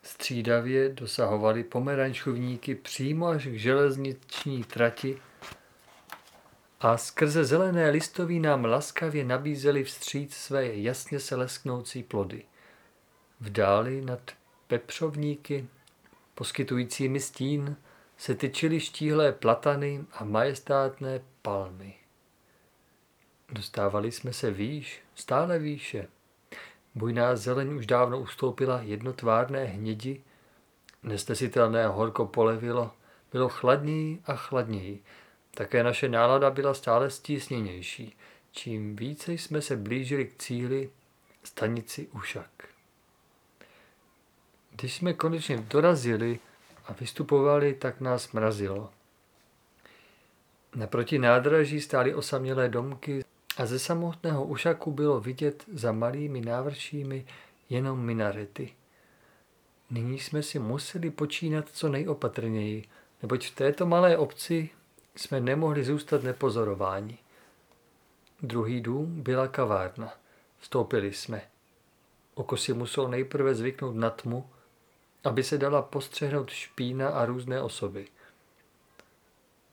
Střídavě 0.03 0.89
dosahovali 0.89 1.63
pomerančovníky 1.63 2.75
přímo 2.75 3.27
až 3.27 3.47
k 3.47 3.53
železniční 3.53 4.63
trati 4.63 5.21
a 6.79 6.97
skrze 6.97 7.45
zelené 7.45 7.89
listoví 7.89 8.39
nám 8.39 8.65
laskavě 8.65 9.23
nabízeli 9.23 9.83
vstříc 9.83 10.35
své 10.35 10.75
jasně 10.75 11.19
se 11.19 11.35
lesknoucí 11.35 12.03
plody. 12.03 12.43
V 13.39 13.49
dáli 13.49 14.01
nad 14.01 14.31
pepřovníky, 14.67 15.67
poskytujícími 16.41 17.19
stín, 17.19 17.77
se 18.17 18.35
tyčily 18.35 18.79
štíhlé 18.79 19.31
platany 19.31 20.05
a 20.13 20.23
majestátné 20.23 21.21
palmy. 21.41 21.93
Dostávali 23.51 24.11
jsme 24.11 24.33
se 24.33 24.51
výš, 24.51 25.01
stále 25.15 25.59
výše. 25.59 26.07
Bujná 26.95 27.35
zeleň 27.35 27.73
už 27.73 27.85
dávno 27.85 28.19
ustoupila 28.19 28.81
jednotvárné 28.81 29.65
hnědi, 29.65 30.23
nesnesitelné 31.03 31.87
horko 31.87 32.25
polevilo, 32.25 32.91
bylo 33.31 33.49
chladněji 33.49 34.21
a 34.25 34.35
chladněji, 34.35 35.03
také 35.53 35.83
naše 35.83 36.09
nálada 36.09 36.51
byla 36.51 36.73
stále 36.73 37.09
stísněnější, 37.09 38.17
čím 38.51 38.95
více 38.95 39.33
jsme 39.33 39.61
se 39.61 39.75
blížili 39.75 40.25
k 40.25 40.37
cíli, 40.37 40.89
stanici 41.43 42.07
Ušak. 42.07 42.70
Když 44.71 44.95
jsme 44.95 45.13
konečně 45.13 45.57
dorazili 45.57 46.39
a 46.85 46.93
vystupovali, 46.93 47.73
tak 47.73 48.01
nás 48.01 48.31
mrazilo. 48.31 48.89
Naproti 50.75 51.19
nádraží 51.19 51.81
stály 51.81 52.15
osamělé 52.15 52.69
domky 52.69 53.23
a 53.57 53.65
ze 53.65 53.79
samotného 53.79 54.45
Ušaku 54.45 54.91
bylo 54.91 55.19
vidět 55.19 55.65
za 55.73 55.91
malými 55.91 56.41
návršími 56.41 57.25
jenom 57.69 57.99
minarety. 57.99 58.73
Nyní 59.89 60.19
jsme 60.19 60.43
si 60.43 60.59
museli 60.59 61.09
počínat 61.09 61.69
co 61.69 61.89
nejopatrněji, 61.89 62.83
neboť 63.21 63.47
v 63.47 63.55
této 63.55 63.85
malé 63.85 64.17
obci 64.17 64.69
jsme 65.15 65.39
nemohli 65.39 65.83
zůstat 65.83 66.23
nepozorováni. 66.23 67.17
Druhý 68.41 68.81
dům 68.81 69.21
byla 69.23 69.47
kavárna. 69.47 70.13
Vstoupili 70.59 71.13
jsme. 71.13 71.41
Oko 72.33 72.57
si 72.57 72.73
musel 72.73 73.07
nejprve 73.07 73.55
zvyknout 73.55 73.95
na 73.95 74.09
tmu, 74.09 74.49
aby 75.23 75.43
se 75.43 75.57
dala 75.57 75.81
postřehnout 75.81 76.49
špína 76.49 77.09
a 77.09 77.25
různé 77.25 77.61
osoby. 77.61 78.07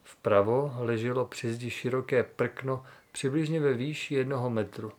Vpravo 0.03 0.73
leželo 0.77 1.25
při 1.25 1.53
zdi 1.53 1.69
široké 1.69 2.23
prkno 2.23 2.85
přibližně 3.11 3.59
ve 3.59 3.73
výši 3.73 4.15
jednoho 4.15 4.49
metru, 4.49 4.91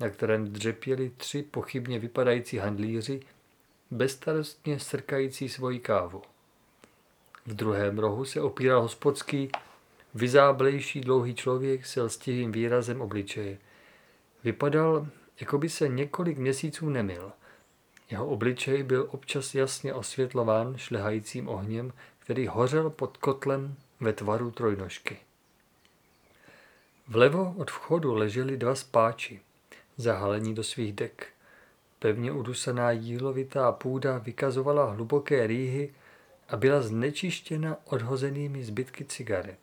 na 0.00 0.10
kterém 0.10 0.52
dřepěli 0.52 1.10
tři 1.16 1.42
pochybně 1.42 1.98
vypadající 1.98 2.58
handlíři, 2.58 3.20
bezstarostně 3.90 4.80
srkající 4.80 5.48
svoji 5.48 5.78
kávu. 5.78 6.22
V 7.46 7.54
druhém 7.54 7.98
rohu 7.98 8.24
se 8.24 8.40
opíral 8.40 8.82
hospodský, 8.82 9.50
Vyzáblejší 10.14 11.00
dlouhý 11.00 11.34
člověk 11.34 11.86
s 11.86 12.02
lstivým 12.02 12.52
výrazem 12.52 13.00
obličeje. 13.00 13.58
Vypadal, 14.44 15.06
jako 15.40 15.58
by 15.58 15.68
se 15.68 15.88
několik 15.88 16.38
měsíců 16.38 16.88
nemil. 16.88 17.32
Jeho 18.10 18.26
obličej 18.26 18.82
byl 18.82 19.08
občas 19.10 19.54
jasně 19.54 19.94
osvětlován 19.94 20.76
šlehajícím 20.76 21.48
ohněm, 21.48 21.92
který 22.18 22.46
hořel 22.46 22.90
pod 22.90 23.16
kotlem 23.16 23.76
ve 24.00 24.12
tvaru 24.12 24.50
trojnožky. 24.50 25.18
Vlevo 27.08 27.54
od 27.58 27.70
vchodu 27.70 28.14
leželi 28.14 28.56
dva 28.56 28.74
spáči, 28.74 29.40
zahalení 29.96 30.54
do 30.54 30.64
svých 30.64 30.92
dek. 30.92 31.26
Pevně 31.98 32.32
udusaná 32.32 32.90
jílovitá 32.90 33.72
půda 33.72 34.18
vykazovala 34.18 34.84
hluboké 34.84 35.46
rýhy 35.46 35.94
a 36.48 36.56
byla 36.56 36.82
znečištěna 36.82 37.76
odhozenými 37.84 38.64
zbytky 38.64 39.04
cigaret. 39.04 39.58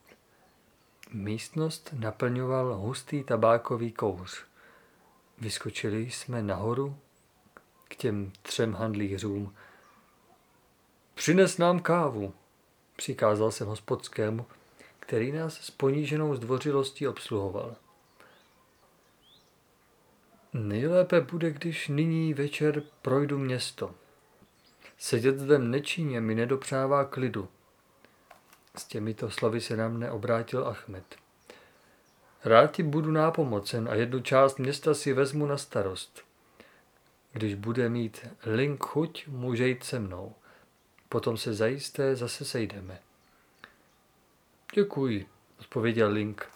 Místnost 1.13 1.89
naplňoval 1.99 2.75
hustý 2.75 3.23
tabákový 3.23 3.91
kouř. 3.91 4.45
Vyskočili 5.41 6.12
jsme 6.12 6.43
nahoru 6.43 6.95
k 7.91 7.95
těm 7.95 8.32
třem 8.41 8.73
handlířům. 8.73 9.56
Přines 11.13 11.58
nám 11.58 11.80
kávu, 11.80 12.34
přikázal 12.95 13.51
jsem 13.51 13.67
hospodskému, 13.67 14.45
který 14.99 15.32
nás 15.32 15.54
s 15.54 15.71
poníženou 15.71 16.36
zdvořilostí 16.36 17.08
obsluhoval. 17.08 17.75
Nejlépe 20.54 21.21
bude, 21.21 21.51
když 21.51 21.88
nyní 21.88 22.34
večer 22.34 22.84
projdu 23.01 23.38
město. 23.38 23.95
Sedět 24.97 25.39
zde 25.39 25.60
nečinně 25.60 26.21
mi 26.21 26.36
nedopřává 26.36 27.06
klidu. 27.06 27.47
S 28.77 28.86
těmito 28.86 29.30
slovy 29.30 29.62
se 29.62 29.77
na 29.77 29.88
mne 29.88 30.12
obrátil 30.12 30.67
Achmed. 30.67 31.15
Rád 32.45 32.71
ti 32.71 32.84
budu 32.84 33.12
nápomocen 33.12 33.89
a 33.89 33.95
jednu 33.95 34.19
část 34.19 34.60
města 34.60 34.93
si 34.93 35.13
vezmu 35.13 35.45
na 35.45 35.58
starost. 35.58 36.31
Když 37.32 37.56
bude 37.56 37.89
mít 37.89 38.28
Link 38.46 38.84
chuť, 38.84 39.28
může 39.28 39.67
jít 39.67 39.84
se 39.84 40.00
mnou. 40.00 40.36
Potom 41.10 41.38
se 41.38 41.54
zajisté 41.54 42.15
zase 42.15 42.46
sejdeme. 42.46 43.00
Děkuji, 44.74 45.28
odpověděl 45.60 46.12
Link. 46.12 46.50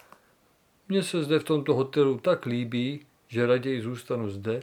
Mně 0.88 1.02
se 1.02 1.24
zde 1.24 1.38
v 1.38 1.44
tomto 1.44 1.74
hotelu 1.74 2.18
tak 2.18 2.46
líbí, 2.46 3.06
že 3.28 3.46
raději 3.46 3.82
zůstanu 3.82 4.30
zde, 4.30 4.62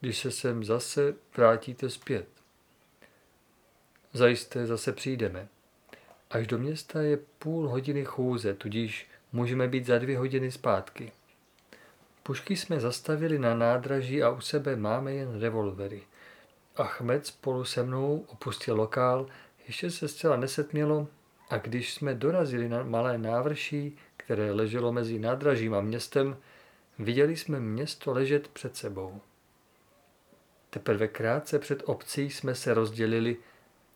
když 0.00 0.18
se 0.18 0.30
sem 0.30 0.64
zase 0.64 1.14
vrátíte 1.36 1.90
zpět. 1.90 2.28
Zajisté 4.12 4.66
zase 4.66 4.92
přijdeme. 4.92 5.48
Až 6.30 6.46
do 6.46 6.58
města 6.58 7.02
je 7.02 7.18
půl 7.38 7.68
hodiny 7.68 8.04
chůze, 8.04 8.54
tudíž 8.54 9.06
můžeme 9.32 9.68
být 9.68 9.86
za 9.86 9.98
dvě 9.98 10.18
hodiny 10.18 10.52
zpátky. 10.52 11.12
Pušky 12.26 12.56
jsme 12.56 12.80
zastavili 12.80 13.38
na 13.38 13.54
nádraží 13.54 14.22
a 14.22 14.30
u 14.30 14.40
sebe 14.40 14.76
máme 14.76 15.12
jen 15.12 15.40
revolvery. 15.40 16.02
Achmed 16.76 17.26
spolu 17.26 17.64
se 17.64 17.82
mnou 17.82 18.24
opustil 18.28 18.76
lokál, 18.76 19.26
ještě 19.66 19.90
se 19.90 20.08
zcela 20.08 20.36
nesetmělo 20.36 21.08
a 21.50 21.58
když 21.58 21.94
jsme 21.94 22.14
dorazili 22.14 22.68
na 22.68 22.82
malé 22.82 23.18
návrší, 23.18 23.96
které 24.16 24.52
leželo 24.52 24.92
mezi 24.92 25.18
nádražím 25.18 25.74
a 25.74 25.80
městem, 25.80 26.36
viděli 26.98 27.36
jsme 27.36 27.60
město 27.60 28.12
ležet 28.12 28.48
před 28.48 28.76
sebou. 28.76 29.20
Teprve 30.70 31.08
krátce 31.08 31.58
před 31.58 31.82
obcí 31.86 32.30
jsme 32.30 32.54
se 32.54 32.74
rozdělili, 32.74 33.36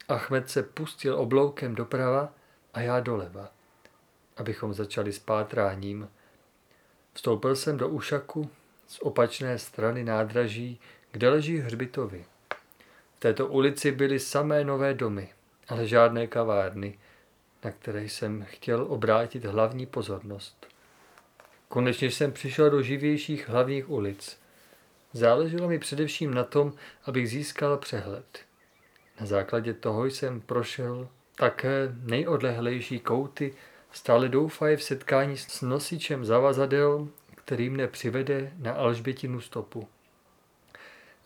Achmed 0.09 0.51
se 0.51 0.62
pustil 0.62 1.19
obloukem 1.19 1.75
doprava 1.75 2.33
a 2.75 2.81
já 2.81 3.01
doleva, 3.01 3.49
abychom 4.37 4.75
začali 4.75 5.12
s 5.12 5.19
pátráním. 5.19 6.09
Vstoupil 7.19 7.57
jsem 7.57 7.77
do 7.77 7.89
ušaku 7.89 8.51
z 8.87 8.99
opačné 9.01 9.59
strany 9.59 10.05
nádraží, 10.05 10.81
kde 11.13 11.29
leží 11.29 11.59
hřbitovy. 11.59 12.25
V 13.17 13.21
této 13.21 13.47
ulici 13.47 13.93
byly 13.93 14.19
samé 14.19 14.65
nové 14.65 14.95
domy, 14.95 15.29
ale 15.69 15.87
žádné 15.87 16.27
kavárny, 16.27 16.99
na 17.65 17.71
které 17.71 18.05
jsem 18.05 18.47
chtěl 18.49 18.87
obrátit 18.89 19.45
hlavní 19.45 19.87
pozornost. 19.87 20.67
Konečně 21.69 22.11
jsem 22.11 22.33
přišel 22.33 22.71
do 22.71 22.83
živějších 22.83 23.49
hlavních 23.49 23.91
ulic. 23.91 24.39
Záleželo 25.13 25.69
mi 25.69 25.79
především 25.79 26.35
na 26.35 26.45
tom, 26.45 26.73
abych 27.05 27.31
získal 27.31 27.77
přehled. 27.77 28.39
Na 29.21 29.27
základě 29.27 29.75
toho 29.75 30.07
jsem 30.07 30.41
prošel 30.41 31.09
také 31.37 31.93
nejodlehlejší 32.03 33.01
kouty, 33.01 33.55
stále 33.99 34.29
doufají 34.29 34.77
v 34.77 34.83
setkání 34.83 35.37
s 35.37 35.63
nosičem 35.63 36.25
zavazadel, 36.25 37.09
který 37.35 37.71
mne 37.71 37.87
přivede 37.87 38.53
na 38.59 38.73
Alžbětinu 38.73 39.41
stopu. 39.41 39.89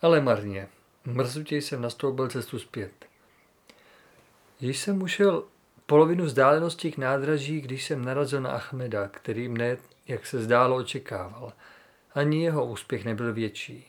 Ale 0.01 0.21
marně. 0.21 0.67
Mrzutě 1.05 1.57
jsem 1.57 1.81
nastoupil 1.81 2.27
cestu 2.27 2.59
zpět. 2.59 2.91
Již 4.59 4.79
jsem 4.79 5.01
ušel 5.01 5.43
polovinu 5.85 6.25
vzdálenosti 6.25 6.91
k 6.91 6.97
nádraží, 6.97 7.61
když 7.61 7.85
jsem 7.85 8.05
narazil 8.05 8.41
na 8.41 8.51
Achmeda, 8.51 9.07
který 9.07 9.47
mne, 9.47 9.77
jak 10.07 10.25
se 10.25 10.43
zdálo, 10.43 10.75
očekával. 10.75 11.53
Ani 12.13 12.43
jeho 12.43 12.65
úspěch 12.65 13.05
nebyl 13.05 13.33
větší. 13.33 13.87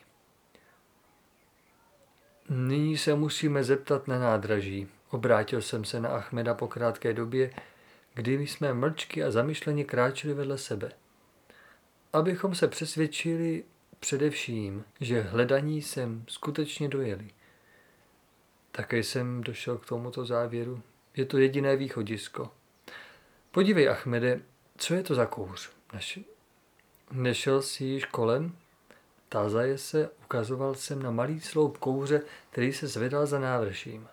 Nyní 2.48 2.96
se 2.98 3.14
musíme 3.14 3.64
zeptat 3.64 4.08
na 4.08 4.18
nádraží. 4.18 4.88
Obrátil 5.10 5.62
jsem 5.62 5.84
se 5.84 6.00
na 6.00 6.08
Achmeda 6.08 6.54
po 6.54 6.68
krátké 6.68 7.12
době, 7.12 7.50
kdy 8.14 8.46
jsme 8.46 8.74
mlčky 8.74 9.24
a 9.24 9.30
zamyšleně 9.30 9.84
kráčeli 9.84 10.34
vedle 10.34 10.58
sebe. 10.58 10.92
Abychom 12.12 12.54
se 12.54 12.68
přesvědčili 12.68 13.64
především, 14.00 14.84
že 15.00 15.20
hledaní 15.20 15.82
jsem 15.82 16.24
skutečně 16.28 16.88
dojeli. 16.88 17.30
Také 18.72 18.98
jsem 18.98 19.42
došel 19.42 19.78
k 19.78 19.86
tomuto 19.86 20.24
závěru. 20.24 20.82
Je 21.16 21.24
to 21.24 21.38
jediné 21.38 21.76
východisko. 21.76 22.50
Podívej, 23.50 23.88
Achmede, 23.88 24.40
co 24.78 24.94
je 24.94 25.02
to 25.02 25.14
za 25.14 25.26
kouř? 25.26 25.70
Nešel 27.12 27.62
jsi 27.62 27.84
již 27.84 28.04
kolem? 28.04 28.56
Tázaje 29.28 29.78
se, 29.78 30.10
ukazoval 30.24 30.74
jsem 30.74 31.02
na 31.02 31.10
malý 31.10 31.40
sloup 31.40 31.78
kouře, 31.78 32.22
který 32.50 32.72
se 32.72 32.86
zvedal 32.86 33.26
za 33.26 33.38
návrším. 33.38 34.08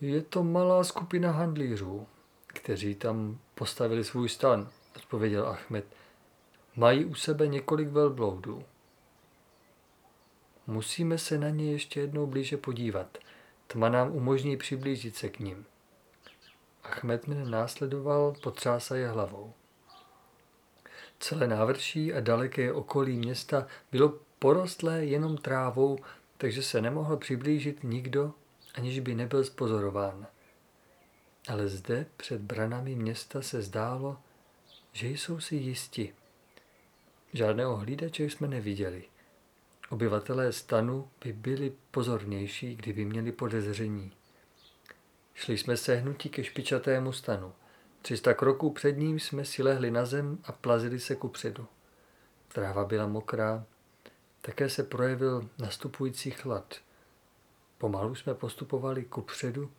Je 0.00 0.22
to 0.22 0.44
malá 0.44 0.84
skupina 0.84 1.30
handlířů, 1.30 2.06
kteří 2.46 2.94
tam 2.94 3.38
postavili 3.54 4.04
svůj 4.04 4.28
stan, 4.28 4.68
odpověděl 4.96 5.48
Achmed. 5.48 5.84
Mají 6.76 7.04
u 7.04 7.14
sebe 7.14 7.46
několik 7.46 7.88
velbloudů. 7.88 8.64
Musíme 10.66 11.18
se 11.18 11.38
na 11.38 11.50
ně 11.50 11.72
ještě 11.72 12.00
jednou 12.00 12.26
blíže 12.26 12.56
podívat. 12.56 13.18
Tma 13.66 13.88
nám 13.88 14.12
umožní 14.12 14.56
přiblížit 14.56 15.16
se 15.16 15.28
k 15.28 15.38
ním. 15.38 15.66
Achmed 16.84 17.26
mě 17.26 17.44
následoval, 17.44 18.34
potřásaje 18.42 19.08
hlavou. 19.08 19.52
Celé 21.18 21.48
návrší 21.48 22.12
a 22.12 22.20
daleké 22.20 22.72
okolí 22.72 23.16
města 23.16 23.66
bylo 23.92 24.14
porostlé 24.38 25.04
jenom 25.04 25.36
trávou, 25.36 25.98
takže 26.36 26.62
se 26.62 26.80
nemohl 26.80 27.16
přiblížit 27.16 27.84
nikdo, 27.84 28.34
aniž 28.74 29.00
by 29.00 29.14
nebyl 29.14 29.44
spozorován. 29.44 30.26
Ale 31.48 31.68
zde 31.68 32.06
před 32.16 32.40
branami 32.40 32.94
města 32.94 33.42
se 33.42 33.62
zdálo, 33.62 34.18
že 34.92 35.08
jsou 35.08 35.40
si 35.40 35.56
jisti. 35.56 36.14
Žádného 37.32 37.76
hlídače 37.76 38.24
jsme 38.24 38.48
neviděli. 38.48 39.04
Obyvatelé 39.90 40.52
stanu 40.52 41.08
by 41.24 41.32
byli 41.32 41.72
pozornější, 41.90 42.76
kdyby 42.76 43.04
měli 43.04 43.32
podezření. 43.32 44.12
Šli 45.34 45.58
jsme 45.58 45.76
sehnutí 45.76 46.28
ke 46.28 46.44
špičatému 46.44 47.12
stanu. 47.12 47.52
Třista 48.02 48.34
kroků 48.34 48.70
před 48.70 48.92
ním 48.92 49.20
jsme 49.20 49.44
si 49.44 49.62
lehli 49.62 49.90
na 49.90 50.06
zem 50.06 50.38
a 50.44 50.52
plazili 50.52 51.00
se 51.00 51.16
ku 51.16 51.28
předu. 51.28 51.66
Tráva 52.48 52.84
byla 52.84 53.06
mokrá, 53.06 53.64
také 54.40 54.70
se 54.70 54.82
projevil 54.82 55.48
nastupující 55.58 56.30
chlad. 56.30 56.74
Pomalu 57.80 58.14
jsme 58.14 58.34
postupovali 58.34 59.04
ku 59.04 59.22
předu. 59.22 59.70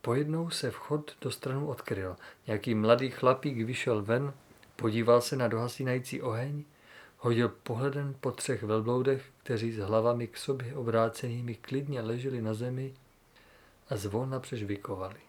Pojednou 0.00 0.50
se 0.50 0.70
vchod 0.70 1.16
do 1.20 1.30
stranu 1.30 1.68
odkryl. 1.68 2.16
Nějaký 2.46 2.74
mladý 2.74 3.10
chlapík 3.10 3.66
vyšel 3.66 4.02
ven, 4.02 4.32
podíval 4.76 5.20
se 5.20 5.36
na 5.36 5.48
dohasínající 5.48 6.22
oheň, 6.22 6.64
hodil 7.18 7.48
pohledem 7.48 8.14
po 8.20 8.32
třech 8.32 8.62
velbloudech, 8.62 9.30
kteří 9.42 9.72
s 9.72 9.78
hlavami 9.78 10.26
k 10.26 10.36
sobě 10.36 10.76
obrácenými 10.76 11.54
klidně 11.54 12.00
leželi 12.00 12.42
na 12.42 12.54
zemi 12.54 12.94
a 13.88 13.96
zvolna 13.96 14.40
přežvikovali. 14.40 15.20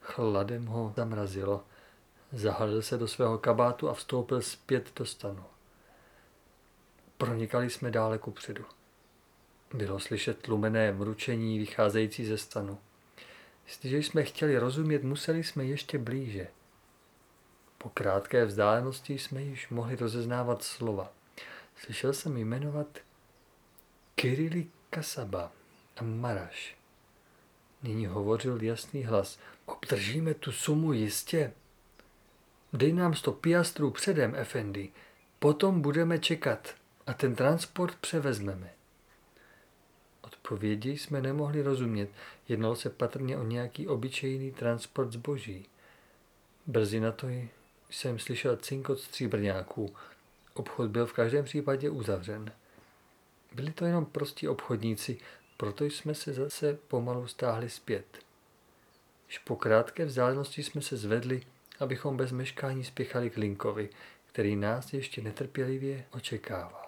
Chladem 0.00 0.66
ho 0.66 0.92
zamrazilo. 0.96 1.64
Zahalil 2.32 2.82
se 2.82 2.98
do 2.98 3.08
svého 3.08 3.38
kabátu 3.38 3.88
a 3.88 3.94
vstoupil 3.94 4.42
zpět 4.42 4.92
do 4.96 5.06
stanu. 5.06 5.44
Pronikali 7.18 7.70
jsme 7.70 7.90
dále 7.90 8.18
ku 8.18 8.30
předu. 8.30 8.64
Bylo 9.74 10.00
slyšet 10.00 10.42
tlumené 10.42 10.92
mručení 10.92 11.58
vycházející 11.58 12.24
ze 12.24 12.38
stanu. 12.38 12.78
Jestliže 13.66 13.98
jsme 13.98 14.24
chtěli 14.24 14.58
rozumět, 14.58 15.02
museli 15.02 15.44
jsme 15.44 15.64
ještě 15.64 15.98
blíže. 15.98 16.48
Po 17.78 17.88
krátké 17.88 18.44
vzdálenosti 18.44 19.18
jsme 19.18 19.42
již 19.42 19.68
mohli 19.68 19.96
rozeznávat 19.96 20.62
slova. 20.62 21.12
Slyšel 21.76 22.12
jsem 22.12 22.36
jmenovat 22.36 22.98
Kirili 24.14 24.66
Kasaba 24.90 25.52
a 25.96 26.04
Maraš. 26.04 26.76
Nyní 27.82 28.06
hovořil 28.06 28.62
jasný 28.62 29.04
hlas. 29.04 29.38
Obdržíme 29.66 30.34
tu 30.34 30.52
sumu 30.52 30.92
jistě? 30.92 31.52
Dej 32.72 32.92
nám 32.92 33.14
sto 33.14 33.32
piastrů 33.32 33.90
předem, 33.90 34.34
Efendi. 34.34 34.92
Potom 35.38 35.80
budeme 35.80 36.18
čekat 36.18 36.74
a 37.06 37.14
ten 37.14 37.34
transport 37.34 37.96
převezmeme. 38.00 38.77
Odpovědi 40.48 40.98
jsme 40.98 41.20
nemohli 41.20 41.62
rozumět. 41.62 42.10
Jednalo 42.48 42.76
se 42.76 42.90
patrně 42.90 43.36
o 43.36 43.42
nějaký 43.42 43.88
obyčejný 43.88 44.52
transport 44.52 45.12
zboží. 45.12 45.66
Brzy 46.66 47.00
na 47.00 47.12
to 47.12 47.26
jsem 47.90 48.18
slyšel 48.18 48.56
cinkot 48.56 49.00
stříbrňáků. 49.00 49.94
Obchod 50.54 50.90
byl 50.90 51.06
v 51.06 51.12
každém 51.12 51.44
případě 51.44 51.90
uzavřen. 51.90 52.52
Byli 53.52 53.72
to 53.72 53.84
jenom 53.84 54.06
prostí 54.06 54.48
obchodníci, 54.48 55.18
proto 55.56 55.84
jsme 55.84 56.14
se 56.14 56.32
zase 56.32 56.78
pomalu 56.88 57.26
stáhli 57.26 57.70
zpět. 57.70 58.18
Již 59.28 59.38
po 59.38 59.56
krátké 59.56 60.04
vzdálenosti 60.04 60.62
jsme 60.62 60.82
se 60.82 60.96
zvedli, 60.96 61.42
abychom 61.78 62.16
bez 62.16 62.32
meškání 62.32 62.84
spěchali 62.84 63.30
k 63.30 63.36
Linkovi, 63.36 63.88
který 64.26 64.56
nás 64.56 64.92
ještě 64.92 65.22
netrpělivě 65.22 66.04
očekával. 66.10 66.87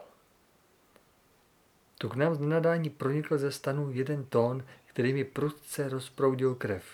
Tu 2.00 2.08
k 2.08 2.14
nám 2.14 2.34
z 2.34 2.38
nadání 2.38 2.90
pronikl 2.90 3.38
ze 3.38 3.52
stanu 3.52 3.90
jeden 3.90 4.24
tón, 4.24 4.64
který 4.86 5.12
mi 5.12 5.24
prudce 5.24 5.88
rozproudil 5.88 6.54
krev. 6.54 6.84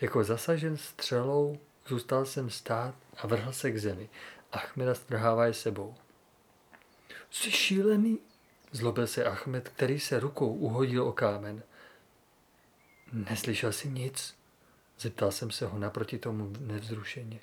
Jako 0.00 0.24
zasažen 0.24 0.76
střelou 0.76 1.58
zůstal 1.86 2.26
jsem 2.26 2.50
stát 2.50 2.94
a 3.16 3.26
vrhl 3.26 3.52
se 3.52 3.70
k 3.70 3.78
zemi. 3.78 4.08
Achmeda 4.52 4.94
strhává 4.94 5.52
sebou. 5.52 5.94
Jsi 7.30 7.50
šílený? 7.50 8.18
Zlobil 8.72 9.06
se 9.06 9.24
Achmed, 9.24 9.68
který 9.68 10.00
se 10.00 10.20
rukou 10.20 10.54
uhodil 10.54 11.04
o 11.04 11.12
kámen. 11.12 11.62
Neslyšel 13.12 13.72
jsi 13.72 13.90
nic? 13.90 14.34
Zeptal 14.98 15.32
jsem 15.32 15.50
se 15.50 15.66
ho 15.66 15.78
naproti 15.78 16.18
tomu 16.18 16.52
nevzrušeně. 16.60 17.40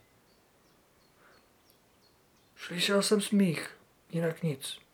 Slyšel 2.56 3.02
jsem 3.02 3.22
smích, 3.22 3.78
jinak 4.12 4.44
nic. 4.44 4.89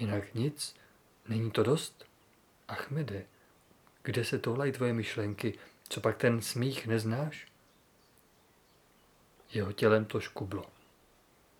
Jinak 0.00 0.34
nic? 0.34 0.76
Není 1.28 1.50
to 1.50 1.62
dost? 1.62 2.06
Achmede, 2.68 3.26
kde 4.02 4.24
se 4.24 4.38
tohlají 4.38 4.72
tvoje 4.72 4.92
myšlenky? 4.92 5.58
Co 5.88 6.00
pak 6.00 6.16
ten 6.16 6.42
smích 6.42 6.86
neznáš? 6.86 7.46
Jeho 9.50 9.72
tělem 9.72 10.04
to 10.04 10.20
škublo. 10.20 10.64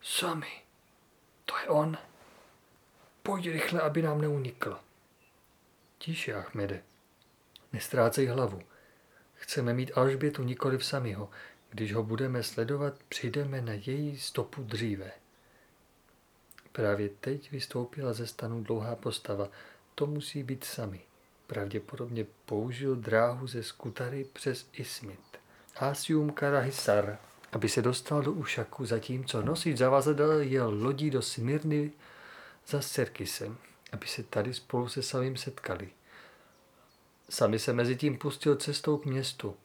Sami, 0.03 0.63
to 1.45 1.59
je 1.59 1.69
on. 1.69 1.99
Pojď 3.23 3.47
rychle, 3.47 3.81
aby 3.81 4.03
nám 4.03 4.21
neunikl. 4.21 4.81
Tiše, 5.99 6.35
Achmede. 6.35 6.83
Nestrácej 7.73 8.27
hlavu. 8.27 8.63
Chceme 9.35 9.75
mít 9.75 9.93
Alžbětu 9.95 10.43
nikoli 10.43 10.79
v 10.79 10.85
samiho. 10.85 11.31
Když 11.71 11.95
ho 11.95 12.03
budeme 12.03 12.43
sledovat, 12.43 12.95
přijdeme 13.09 13.61
na 13.61 13.73
její 13.73 14.19
stopu 14.19 14.63
dříve. 14.63 15.20
Právě 16.73 17.09
teď 17.09 17.51
vystoupila 17.51 18.13
ze 18.13 18.27
stanu 18.27 18.63
dlouhá 18.63 18.97
postava. 18.97 19.49
To 19.95 20.07
musí 20.07 20.43
být 20.43 20.65
sami. 20.65 21.01
Pravděpodobně 21.47 22.27
použil 22.47 22.97
dráhu 22.97 23.47
ze 23.47 23.63
Skutary 23.63 24.27
přes 24.33 24.67
Ismit. 24.73 25.21
Asium 25.77 26.31
Karahisar, 26.31 27.19
aby 27.53 27.69
se 27.69 27.83
dostal 27.83 28.23
do 28.23 28.33
Ušaku, 28.33 28.87
zatímco 28.87 29.43
nosič 29.43 29.79
zavazadel 29.79 30.41
jel 30.41 30.75
lodí 30.83 31.11
do 31.11 31.23
Smyrny 31.23 31.93
za 32.67 32.81
Serkisem, 32.81 33.57
aby 33.93 34.07
se 34.07 34.23
tady 34.23 34.55
spolu 34.55 34.89
se 34.89 35.03
samým 35.03 35.37
setkali. 35.37 35.91
Sami 37.31 37.59
se 37.59 37.73
mezi 37.73 37.97
tím 37.97 38.19
pustil 38.19 38.57
cestou 38.57 38.97
k 38.97 39.07
městu. 39.07 39.57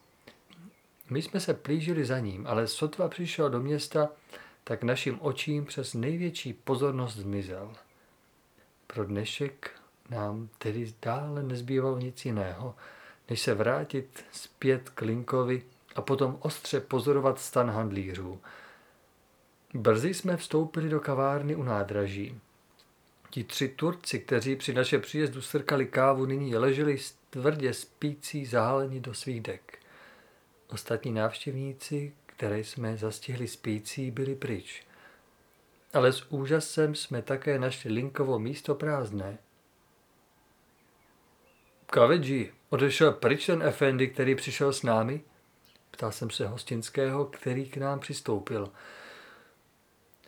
My 1.10 1.22
jsme 1.22 1.40
se 1.40 1.54
plížili 1.54 2.06
za 2.06 2.20
ním, 2.20 2.48
ale 2.48 2.68
sotva 2.68 3.10
přišel 3.10 3.50
do 3.50 3.60
města, 3.60 4.10
tak 4.68 4.84
našim 4.84 5.18
očím 5.22 5.66
přes 5.66 5.94
největší 5.94 6.54
pozornost 6.54 7.16
zmizel. 7.16 7.74
Pro 8.88 9.06
dnešek 9.06 9.72
nám 10.10 10.50
tedy 10.58 10.94
dále 11.02 11.44
nezbývalo 11.44 11.98
nic 11.98 12.26
jiného, 12.26 12.76
než 13.30 13.42
se 13.42 13.54
vrátit 13.54 14.26
zpět 14.32 14.90
k 14.90 15.02
Linkovi 15.02 15.64
a 15.96 16.02
potom 16.02 16.38
ostře 16.40 16.80
pozorovat 16.80 17.40
stan 17.40 17.70
handlířů. 17.70 18.40
Brzy 19.74 20.14
jsme 20.14 20.38
vstoupili 20.38 20.90
do 20.90 21.00
kavárny 21.00 21.56
u 21.56 21.64
nádraží. 21.64 22.40
Ti 23.30 23.44
tři 23.44 23.68
Turci, 23.68 24.20
kteří 24.20 24.56
při 24.56 24.74
naše 24.74 25.00
příjezdu 25.00 25.42
strkali 25.42 25.86
kávu, 25.86 26.26
nyní 26.26 26.56
leželi 26.56 26.98
tvrdě 27.30 27.74
spící 27.74 28.46
zahaleni 28.46 29.00
do 29.00 29.14
svých 29.14 29.42
dek. 29.42 29.80
Ostatní 30.70 31.12
návštěvníci, 31.12 32.14
které 32.36 32.60
jsme 32.60 32.98
zastihli 32.98 33.48
spící, 33.48 34.12
byli 34.12 34.36
pryč. 34.36 34.84
Ale 35.94 36.14
s 36.14 36.32
úžasem 36.32 36.96
jsme 36.96 37.22
také 37.22 37.60
našli 37.60 37.92
Linkovo 37.92 38.40
místo 38.40 38.76
prázdné. 38.76 39.38
Kavedži, 41.86 42.54
odešel 42.70 43.12
pryč 43.12 43.46
ten 43.46 43.64
efendi, 43.64 44.08
který 44.08 44.36
přišel 44.36 44.74
s 44.74 44.84
námi? 44.84 45.22
Ptal 45.92 46.12
jsem 46.12 46.30
se 46.30 46.48
hostinského, 46.48 47.26
který 47.26 47.70
k 47.70 47.78
nám 47.78 48.00
přistoupil. 48.00 48.72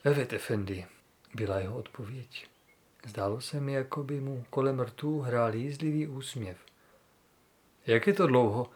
Evet, 0.03 0.33
efendi, 0.33 0.85
byla 1.33 1.59
jeho 1.59 1.77
odpověď. 1.77 2.47
Zdálo 3.07 3.41
se 3.41 3.59
mi, 3.59 3.73
jako 3.73 4.03
by 4.03 4.19
mu 4.19 4.45
kolem 4.49 4.79
rtů 4.79 5.19
hrál 5.19 5.55
jízlivý 5.55 6.07
úsměv. 6.07 6.57
Jak 7.87 8.07
je 8.07 8.13
to 8.13 8.27
dlouho? 8.27 8.69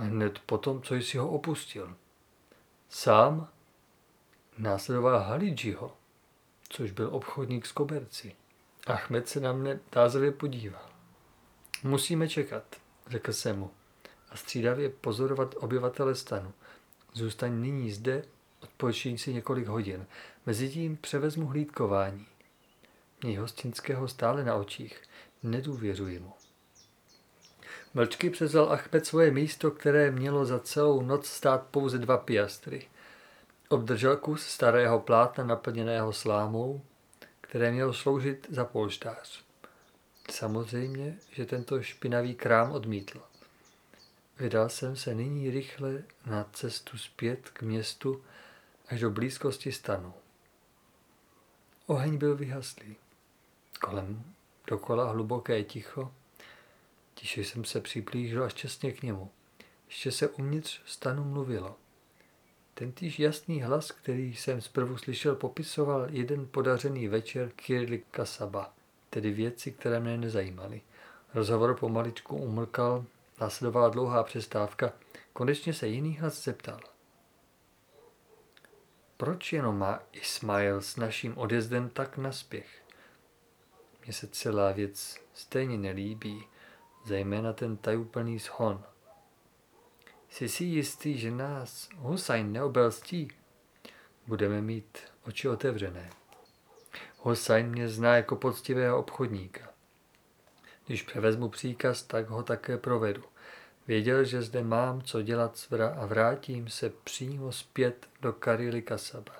Hned 0.00 0.38
potom, 0.38 0.82
co 0.82 0.94
jsi 0.94 1.18
ho 1.18 1.28
opustil. 1.28 1.96
Sám 2.88 3.48
následoval 4.58 5.20
Halidžiho, 5.20 5.96
což 6.68 6.90
byl 6.90 7.08
obchodník 7.12 7.66
z 7.66 7.72
koberci. 7.72 8.36
Achmed 8.86 9.28
se 9.28 9.40
na 9.40 9.52
mne 9.52 9.80
tázavě 9.90 10.32
podíval. 10.32 10.90
Musíme 11.82 12.28
čekat, 12.28 12.76
řekl 13.06 13.32
jsem 13.32 13.58
mu, 13.58 13.70
a 14.30 14.36
střídavě 14.36 14.88
pozorovat 14.88 15.54
obyvatele 15.58 16.14
stanu. 16.14 16.52
Zůstaň 17.12 17.60
nyní 17.60 17.92
zde, 17.92 18.24
odpočíň 18.60 19.18
si 19.18 19.34
několik 19.34 19.66
hodin. 19.66 20.06
Mezitím 20.46 20.96
převezmu 20.96 21.46
hlídkování. 21.46 22.26
Měj 23.22 23.36
hostinského 23.36 24.08
stále 24.08 24.44
na 24.44 24.54
očích. 24.54 25.02
Nedůvěřuji 25.42 26.18
mu. 26.20 26.37
Mlčky 27.94 28.30
přezal 28.30 28.72
Achmed 28.72 29.06
svoje 29.06 29.30
místo, 29.30 29.70
které 29.70 30.10
mělo 30.10 30.44
za 30.44 30.58
celou 30.58 31.02
noc 31.02 31.26
stát 31.26 31.66
pouze 31.70 31.98
dva 31.98 32.16
piastry. 32.16 32.88
Obdržel 33.68 34.16
kus 34.16 34.42
starého 34.42 35.00
plátna 35.00 35.44
naplněného 35.44 36.12
slámou, 36.12 36.82
které 37.40 37.72
mělo 37.72 37.92
sloužit 37.94 38.46
za 38.50 38.64
polštář. 38.64 39.44
Samozřejmě, 40.30 41.18
že 41.32 41.46
tento 41.46 41.82
špinavý 41.82 42.34
krám 42.34 42.72
odmítl. 42.72 43.22
Vydal 44.38 44.68
jsem 44.68 44.96
se 44.96 45.14
nyní 45.14 45.50
rychle 45.50 46.02
na 46.26 46.46
cestu 46.52 46.98
zpět 46.98 47.50
k 47.52 47.62
městu 47.62 48.22
až 48.88 49.00
do 49.00 49.10
blízkosti 49.10 49.72
stanu. 49.72 50.14
Oheň 51.86 52.18
byl 52.18 52.36
vyhaslý. 52.36 52.96
Kolem 53.80 54.24
dokola 54.66 55.10
hluboké 55.10 55.64
ticho. 55.64 56.12
Tiše 57.18 57.44
jsem 57.44 57.64
se 57.64 57.80
připlížil 57.80 58.44
až 58.44 58.54
čestně 58.54 58.92
k 58.92 59.02
němu. 59.02 59.30
Ještě 59.86 60.12
se 60.12 60.28
uvnitř 60.28 60.80
stanu 60.86 61.24
mluvilo. 61.24 61.76
Tentýž 62.74 63.18
jasný 63.18 63.62
hlas, 63.62 63.90
který 63.90 64.34
jsem 64.34 64.60
zprvu 64.60 64.96
slyšel, 64.96 65.34
popisoval 65.34 66.06
jeden 66.10 66.46
podařený 66.46 67.08
večer 67.08 67.50
Kirli 67.50 68.02
Kasaba, 68.10 68.74
tedy 69.10 69.30
věci, 69.30 69.72
které 69.72 70.00
mě 70.00 70.18
nezajímaly. 70.18 70.80
Rozhovor 71.34 71.78
pomaličku 71.78 72.36
umlkal, 72.36 73.04
následovala 73.40 73.88
dlouhá 73.88 74.22
přestávka. 74.22 74.92
Konečně 75.32 75.74
se 75.74 75.88
jiný 75.88 76.18
hlas 76.18 76.44
zeptal. 76.44 76.80
Proč 79.16 79.52
jenom 79.52 79.78
má 79.78 80.02
Ismail 80.12 80.82
s 80.82 80.96
naším 80.96 81.38
odjezdem 81.38 81.88
tak 81.88 82.18
naspěch? 82.18 82.84
Mně 84.04 84.12
se 84.12 84.26
celá 84.26 84.72
věc 84.72 85.20
stejně 85.34 85.78
nelíbí, 85.78 86.46
zejména 87.08 87.52
ten 87.52 87.76
tajuplný 87.76 88.38
shon. 88.38 88.84
Jsi 90.28 90.48
si 90.48 90.64
jistý, 90.64 91.18
že 91.18 91.30
nás 91.30 91.88
Husajn 91.96 92.52
neobelstí? 92.52 93.28
Budeme 94.26 94.60
mít 94.60 94.98
oči 95.26 95.48
otevřené. 95.48 96.10
Husajn 97.18 97.66
mě 97.66 97.88
zná 97.88 98.16
jako 98.16 98.36
poctivého 98.36 98.98
obchodníka. 98.98 99.68
Když 100.86 101.02
převezmu 101.02 101.48
příkaz, 101.48 102.02
tak 102.02 102.28
ho 102.28 102.42
také 102.42 102.78
provedu. 102.78 103.24
Věděl, 103.86 104.24
že 104.24 104.42
zde 104.42 104.62
mám 104.62 105.02
co 105.02 105.22
dělat 105.22 105.66
a 105.96 106.06
vrátím 106.06 106.68
se 106.68 106.90
přímo 106.90 107.52
zpět 107.52 108.08
do 108.20 108.32
Karily 108.32 108.82
Kasaba. 108.82 109.34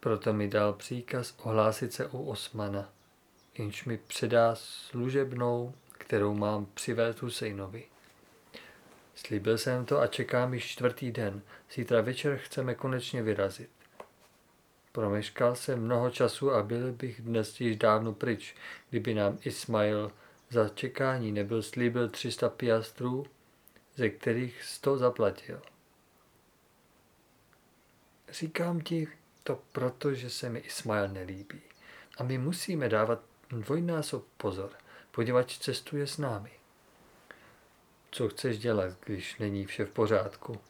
Proto 0.00 0.32
mi 0.32 0.48
dal 0.48 0.72
příkaz 0.72 1.34
ohlásit 1.42 1.92
se 1.92 2.06
u 2.06 2.24
Osmana 2.24 2.96
jenž 3.58 3.84
mi 3.84 3.98
předá 3.98 4.54
služebnou, 4.54 5.74
kterou 6.06 6.34
mám 6.34 6.66
přivést 6.74 7.22
Husejnovi. 7.22 7.84
Slíbil 9.14 9.58
jsem 9.58 9.84
to 9.84 10.00
a 10.00 10.06
čekám 10.06 10.54
již 10.54 10.66
čtvrtý 10.66 11.12
den. 11.12 11.42
Zítra 11.74 12.00
večer 12.00 12.36
chceme 12.36 12.74
konečně 12.74 13.22
vyrazit. 13.22 13.70
Promeškal 14.92 15.56
jsem 15.56 15.82
mnoho 15.82 16.10
času 16.10 16.52
a 16.52 16.62
byl 16.62 16.92
bych 16.92 17.20
dnes 17.20 17.60
již 17.60 17.76
dávno 17.76 18.12
pryč, 18.12 18.54
kdyby 18.90 19.14
nám 19.14 19.38
Ismail 19.44 20.12
za 20.50 20.68
čekání 20.68 21.32
nebyl 21.32 21.62
slíbil 21.62 22.08
300 22.08 22.48
piastrů, 22.48 23.26
ze 23.94 24.08
kterých 24.08 24.62
100 24.62 24.98
zaplatil. 24.98 25.62
Říkám 28.28 28.80
ti 28.80 29.08
to 29.42 29.62
proto, 29.72 30.14
že 30.14 30.30
se 30.30 30.48
mi 30.48 30.58
Ismail 30.58 31.08
nelíbí. 31.08 31.60
A 32.18 32.22
my 32.22 32.38
musíme 32.38 32.88
dávat 32.88 33.20
dvojnásob 33.50 34.24
pozor, 34.36 34.70
poněvadž 35.16 35.58
cestuje 35.58 36.06
s 36.06 36.18
námi. 36.18 36.50
Co 38.10 38.28
chceš 38.28 38.58
dělat, 38.58 38.94
když 39.04 39.38
není 39.38 39.66
vše 39.66 39.84
v 39.84 39.90
pořádku? 39.90 40.60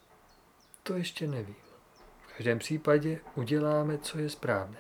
To 0.83 0.95
ještě 0.95 1.27
nevím. 1.27 1.57
každém 2.37 2.59
případě 2.59 3.21
uděláme, 3.35 3.99
co 3.99 4.19
je 4.19 4.31
správné. 4.31 4.79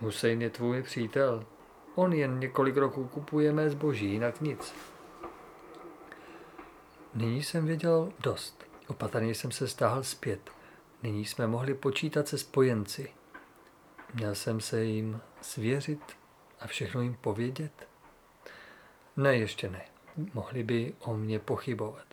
Hussein 0.00 0.42
je 0.42 0.50
tvůj 0.50 0.82
přítel. 0.82 1.46
On 1.94 2.12
jen 2.12 2.38
několik 2.40 2.76
roků 2.76 3.08
kupuje 3.08 3.52
mé 3.52 3.70
zboží, 3.70 4.10
jinak 4.10 4.40
nic. 4.40 4.74
Nyní 7.14 7.42
jsem 7.42 7.66
věděl 7.66 8.12
dost. 8.18 8.64
Opatrně 8.86 9.34
jsem 9.34 9.50
se 9.50 9.68
stáhl 9.68 10.02
zpět. 10.02 10.50
Nyní 11.02 11.24
jsme 11.24 11.46
mohli 11.46 11.74
počítat 11.74 12.28
se 12.28 12.38
spojenci. 12.38 13.12
Měl 14.14 14.34
jsem 14.34 14.60
se 14.60 14.84
jim 14.84 15.20
svěřit 15.40 16.16
a 16.60 16.66
všechno 16.66 17.00
jim 17.00 17.14
povědět? 17.14 17.93
Ne, 19.16 19.36
ještě 19.36 19.70
ne. 19.70 19.84
Mohli 20.34 20.62
by 20.62 20.94
o 21.00 21.16
mě 21.16 21.38
pochybovat. 21.38 22.04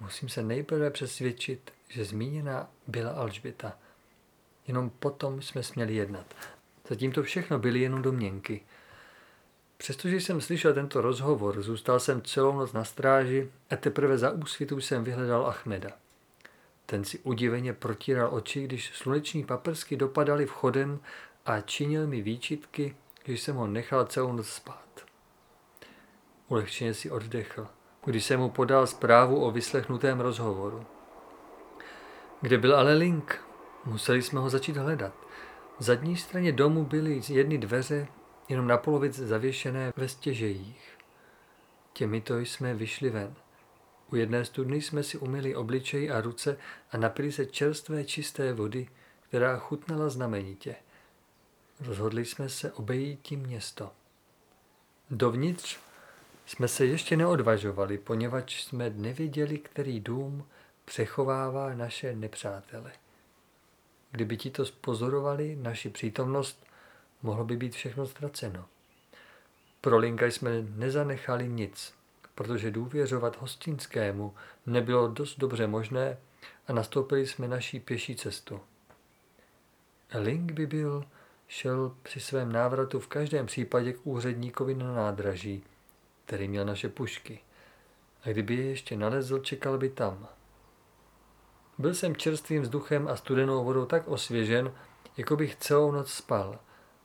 Musím 0.00 0.28
se 0.28 0.42
nejprve 0.42 0.90
přesvědčit, 0.90 1.72
že 1.88 2.04
zmíněná 2.04 2.70
byla 2.86 3.10
Alžběta. 3.10 3.78
Jenom 4.66 4.90
potom 4.90 5.42
jsme 5.42 5.62
směli 5.62 5.94
jednat. 5.94 6.34
Zatím 6.88 7.12
to 7.12 7.22
všechno 7.22 7.58
byly 7.58 7.80
jenom 7.80 8.02
domněnky. 8.02 8.60
Přestože 9.76 10.16
jsem 10.16 10.40
slyšel 10.40 10.74
tento 10.74 11.00
rozhovor, 11.00 11.62
zůstal 11.62 12.00
jsem 12.00 12.22
celou 12.22 12.56
noc 12.56 12.72
na 12.72 12.84
stráži 12.84 13.50
a 13.70 13.76
teprve 13.76 14.18
za 14.18 14.30
úsvitu 14.30 14.80
jsem 14.80 15.04
vyhledal 15.04 15.46
Achmeda. 15.46 15.90
Ten 16.86 17.04
si 17.04 17.18
udiveně 17.18 17.72
protíral 17.72 18.34
oči, 18.34 18.64
když 18.64 18.90
sluneční 18.94 19.44
paprsky 19.44 19.96
dopadaly 19.96 20.46
vchodem 20.46 21.00
a 21.46 21.60
činil 21.60 22.06
mi 22.06 22.22
výčitky, 22.22 22.96
když 23.24 23.42
jsem 23.42 23.56
ho 23.56 23.66
nechal 23.66 24.04
celou 24.04 24.32
noc 24.32 24.48
spát. 24.48 24.87
Ulehčeně 26.48 26.94
si 26.94 27.10
oddechl, 27.10 27.66
když 28.04 28.24
jsem 28.24 28.40
mu 28.40 28.50
podal 28.50 28.86
zprávu 28.86 29.44
o 29.44 29.50
vyslechnutém 29.50 30.20
rozhovoru. 30.20 30.86
Kde 32.40 32.58
byl 32.58 32.76
ale 32.76 32.94
Link? 32.94 33.44
Museli 33.84 34.22
jsme 34.22 34.40
ho 34.40 34.50
začít 34.50 34.76
hledat. 34.76 35.14
V 35.78 35.82
zadní 35.82 36.16
straně 36.16 36.52
domu 36.52 36.84
byly 36.84 37.20
jedny 37.28 37.58
dveře, 37.58 38.08
jenom 38.48 38.66
na 38.66 38.76
polovic 38.76 39.18
zavěšené 39.18 39.92
ve 39.96 40.08
stěžejích. 40.08 40.98
Těmito 41.92 42.38
jsme 42.38 42.74
vyšli 42.74 43.10
ven. 43.10 43.34
U 44.12 44.16
jedné 44.16 44.44
studny 44.44 44.80
jsme 44.80 45.02
si 45.02 45.18
umyli 45.18 45.56
obličej 45.56 46.12
a 46.12 46.20
ruce 46.20 46.56
a 46.90 46.96
napili 46.96 47.32
se 47.32 47.46
čerstvé 47.46 48.04
čisté 48.04 48.52
vody, 48.52 48.88
která 49.28 49.58
chutnala 49.58 50.08
znamenitě. 50.08 50.76
Rozhodli 51.80 52.24
jsme 52.24 52.48
se 52.48 52.72
obejít 52.72 53.20
tím 53.22 53.40
město. 53.40 53.92
Dovnitř 55.10 55.87
jsme 56.48 56.68
se 56.68 56.86
ještě 56.86 57.16
neodvažovali, 57.16 57.98
poněvadž 57.98 58.62
jsme 58.62 58.90
nevěděli, 58.90 59.58
který 59.58 60.00
dům 60.00 60.46
přechovává 60.84 61.74
naše 61.74 62.14
nepřátele. 62.14 62.92
Kdyby 64.10 64.36
ti 64.36 64.50
to 64.50 64.66
spozorovali, 64.66 65.56
naši 65.56 65.90
přítomnost, 65.90 66.66
mohlo 67.22 67.44
by 67.44 67.56
být 67.56 67.74
všechno 67.74 68.06
ztraceno. 68.06 68.64
Pro 69.80 69.98
Linka 69.98 70.26
jsme 70.26 70.62
nezanechali 70.62 71.48
nic, 71.48 71.94
protože 72.34 72.70
důvěřovat 72.70 73.40
hostinskému 73.40 74.34
nebylo 74.66 75.08
dost 75.08 75.38
dobře 75.38 75.66
možné 75.66 76.18
a 76.66 76.72
nastoupili 76.72 77.26
jsme 77.26 77.48
naší 77.48 77.80
pěší 77.80 78.16
cestu. 78.16 78.60
Link 80.14 80.52
by 80.52 80.66
byl 80.66 81.04
šel 81.48 81.96
při 82.02 82.20
svém 82.20 82.52
návratu 82.52 83.00
v 83.00 83.08
každém 83.08 83.46
případě 83.46 83.92
k 83.92 84.06
úředníkovi 84.06 84.74
na 84.74 84.94
nádraží, 84.94 85.64
který 86.28 86.48
měl 86.48 86.64
naše 86.64 86.88
pušky. 86.88 87.40
A 88.24 88.28
kdyby 88.28 88.54
je 88.54 88.64
ještě 88.64 88.96
nalezl, 88.96 89.38
čekal 89.38 89.78
by 89.78 89.88
tam. 89.88 90.28
Byl 91.78 91.94
jsem 91.94 92.16
čerstvým 92.16 92.62
vzduchem 92.62 93.08
a 93.08 93.16
studenou 93.16 93.64
vodou 93.64 93.86
tak 93.86 94.08
osvěžen, 94.08 94.72
jako 95.16 95.36
bych 95.36 95.56
celou 95.56 95.92
noc 95.92 96.12
spal. 96.12 96.58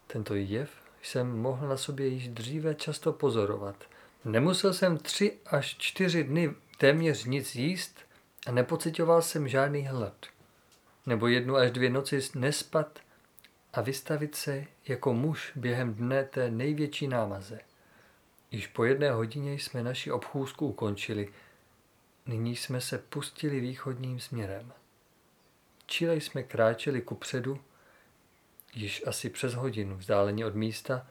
Tento 0.08 0.36
jev 0.36 0.70
jsem 1.02 1.40
mohl 1.40 1.68
na 1.68 1.78
sobě 1.78 2.08
již 2.08 2.28
dříve 2.28 2.76
často 2.76 3.14
pozorovat. 3.14 3.76
Nemusel 4.26 4.74
jsem 4.74 4.98
tři 4.98 5.38
až 5.46 5.76
čtyři 5.78 6.24
dny 6.24 6.56
téměř 6.78 7.26
nic 7.26 7.56
jíst 7.56 8.00
a 8.48 8.52
nepocitoval 8.52 9.22
jsem 9.22 9.48
žádný 9.48 9.88
hlad. 9.88 10.26
Nebo 11.06 11.28
jednu 11.28 11.56
až 11.56 11.72
dvě 11.72 11.90
noci 11.90 12.20
nespat 12.36 13.00
a 13.74 13.82
vystavit 13.82 14.36
se 14.36 14.66
jako 14.88 15.14
muž 15.14 15.52
během 15.56 15.94
dne 15.94 16.24
té 16.24 16.52
největší 16.52 17.08
námaze. 17.08 17.60
Již 18.54 18.68
po 18.68 18.84
jedné 18.84 19.12
hodině 19.12 19.54
jsme 19.54 19.84
naši 19.84 20.12
obchůzku 20.12 20.68
ukončili. 20.68 21.34
Nyní 22.26 22.56
jsme 22.56 22.82
se 22.82 22.98
pustili 22.98 23.60
východním 23.60 24.20
směrem. 24.20 24.74
Čile 25.86 26.16
jsme 26.16 26.44
kráčeli 26.44 27.02
kupředu, 27.02 27.62
již 28.74 29.04
asi 29.08 29.30
přes 29.30 29.54
hodinu 29.54 29.98
vzdáleně 29.98 30.46
od 30.46 30.56
místa, 30.56 31.08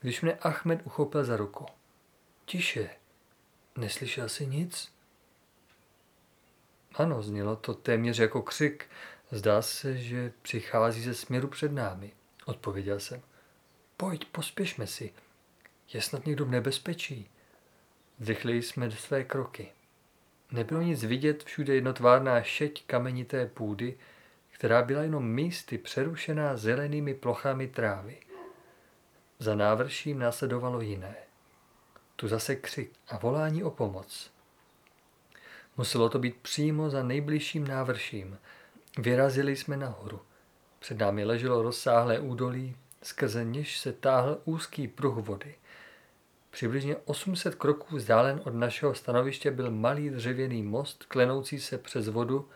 když 0.00 0.22
mne 0.22 0.34
Ahmed 0.34 0.80
uchopil 0.84 1.24
za 1.24 1.36
ruku. 1.36 1.66
Tiše, 2.44 2.90
neslyšel 3.76 4.28
jsi 4.28 4.46
nic? 4.46 4.92
Ano, 6.94 7.22
znělo 7.22 7.56
to 7.56 7.74
téměř 7.74 8.18
jako 8.18 8.42
křik. 8.42 8.86
Zdá 9.30 9.62
se, 9.62 9.98
že 9.98 10.32
přichází 10.42 11.02
ze 11.02 11.14
směru 11.14 11.48
před 11.48 11.72
námi, 11.72 12.12
odpověděl 12.44 13.00
jsem. 13.00 13.22
Pojď, 13.96 14.24
pospěšme 14.24 14.86
si. 14.86 15.14
Je 15.92 16.02
snad 16.02 16.26
někdo 16.26 16.44
v 16.44 16.50
nebezpečí. 16.50 17.30
Zrychlili 18.20 18.62
jsme 18.62 18.90
své 18.90 19.24
kroky. 19.24 19.68
Nebylo 20.52 20.82
nic 20.82 21.04
vidět, 21.04 21.44
všude 21.44 21.74
jednotvárná 21.74 22.42
šeť 22.42 22.86
kamenité 22.86 23.46
půdy, 23.46 23.98
která 24.50 24.82
byla 24.82 25.02
jenom 25.02 25.28
místy 25.28 25.78
přerušená 25.78 26.56
zelenými 26.56 27.14
plochami 27.14 27.68
trávy. 27.68 28.16
Za 29.38 29.54
návrším 29.54 30.18
následovalo 30.18 30.80
jiné. 30.80 31.16
Tu 32.16 32.28
zase 32.28 32.56
křik 32.56 32.92
a 33.08 33.18
volání 33.18 33.64
o 33.64 33.70
pomoc. 33.70 34.30
Muselo 35.76 36.08
to 36.08 36.18
být 36.18 36.36
přímo 36.36 36.90
za 36.90 37.02
nejbližším 37.02 37.66
návrším. 37.66 38.38
Vyrazili 38.98 39.56
jsme 39.56 39.76
nahoru. 39.76 40.20
Před 40.78 40.98
námi 40.98 41.24
leželo 41.24 41.62
rozsáhlé 41.62 42.18
údolí, 42.18 42.76
skrze 43.02 43.44
něž 43.44 43.78
se 43.78 43.92
táhl 43.92 44.40
úzký 44.44 44.88
pruh 44.88 45.16
vody– 45.16 45.54
Přibližně 46.56 46.96
800 46.96 47.54
kroků 47.54 47.96
vzdálen 47.96 48.40
od 48.44 48.54
našeho 48.54 48.94
stanoviště 48.94 49.50
byl 49.50 49.70
malý 49.70 50.10
dřevěný 50.10 50.62
most, 50.62 51.04
klenoucí 51.04 51.60
se 51.60 51.78
přes 51.78 52.08
vodu, 52.08 52.48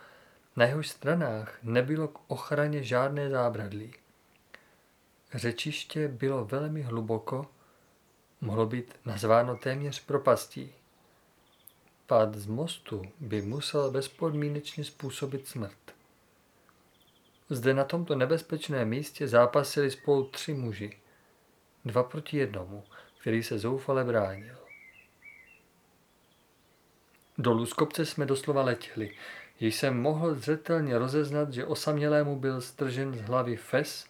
na 0.55 0.65
jehož 0.65 0.89
stranách 0.89 1.57
nebylo 1.63 2.07
k 2.07 2.19
ochraně 2.27 2.83
žádné 2.83 3.29
zábradlí. 3.29 3.93
Řečiště 5.33 6.07
bylo 6.07 6.45
velmi 6.45 6.81
hluboko, 6.81 7.45
mohlo 8.41 8.65
být 8.65 8.93
nazváno 9.05 9.55
téměř 9.55 10.05
propastí. 10.05 10.73
Pád 12.07 12.35
z 12.35 12.45
mostu 12.45 13.01
by 13.19 13.41
musel 13.41 13.91
bezpodmínečně 13.91 14.83
způsobit 14.83 15.47
smrt. 15.47 15.93
Zde 17.49 17.73
na 17.73 17.83
tomto 17.83 18.15
nebezpečném 18.15 18.89
místě 18.89 19.27
zápasili 19.27 19.91
spolu 19.91 20.23
tři 20.23 20.53
muži. 20.53 20.99
Dva 21.85 22.03
proti 22.03 22.37
jednomu– 22.37 22.83
který 23.21 23.43
se 23.43 23.59
zoufale 23.59 24.03
bránil. 24.03 24.55
Dolů 27.37 27.65
z 27.65 27.73
kopce 27.73 28.05
jsme 28.05 28.25
doslova 28.25 28.63
letěli. 28.63 29.15
Již 29.59 29.75
jsem 29.75 30.01
mohl 30.01 30.35
zřetelně 30.35 30.97
rozeznat, 30.97 31.53
že 31.53 31.65
osamělému 31.65 32.39
byl 32.39 32.61
stržen 32.61 33.13
z 33.13 33.21
hlavy 33.21 33.55
fes, 33.55 34.05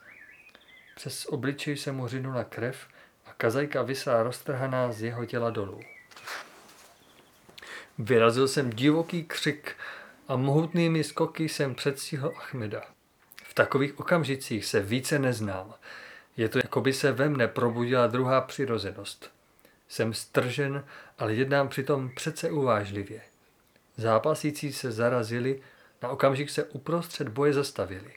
přes 0.96 1.26
obličej 1.26 1.78
se 1.78 1.92
mu 1.92 2.08
řinula 2.08 2.44
krev 2.44 2.88
a 3.26 3.34
kazajka 3.34 3.82
vysá 3.82 4.24
roztrhaná 4.24 4.92
z 4.92 5.02
jeho 5.02 5.26
těla 5.26 5.50
dolů. 5.50 5.80
Vyrazil 7.98 8.48
jsem 8.48 8.70
divoký 8.70 9.24
křik 9.24 9.76
a 10.28 10.36
mohutnými 10.36 11.04
skoky 11.04 11.50
jsem 11.50 11.76
předstihl 11.76 12.34
Achmeda. 12.38 12.82
V 13.44 13.54
takových 13.54 14.00
okamžicích 14.00 14.66
se 14.66 14.80
více 14.80 15.20
neznám. 15.20 15.74
Je 16.38 16.50
to, 16.50 16.58
jako 16.58 16.82
by 16.82 16.94
se 16.94 17.12
ve 17.12 17.30
mne 17.30 17.48
probudila 17.48 18.08
druhá 18.08 18.42
přirozenost. 18.42 19.32
Jsem 19.88 20.14
stržen, 20.14 20.86
ale 21.20 21.34
jednám 21.34 21.70
přitom 21.70 22.12
přece 22.16 22.52
uvážlivě. 22.52 23.22
Zápasící 23.98 24.74
se 24.74 24.92
zarazili, 24.92 25.62
na 26.02 26.10
okamžik 26.10 26.50
se 26.50 26.64
uprostřed 26.64 27.30
boje 27.30 27.54
zastavili. 27.54 28.14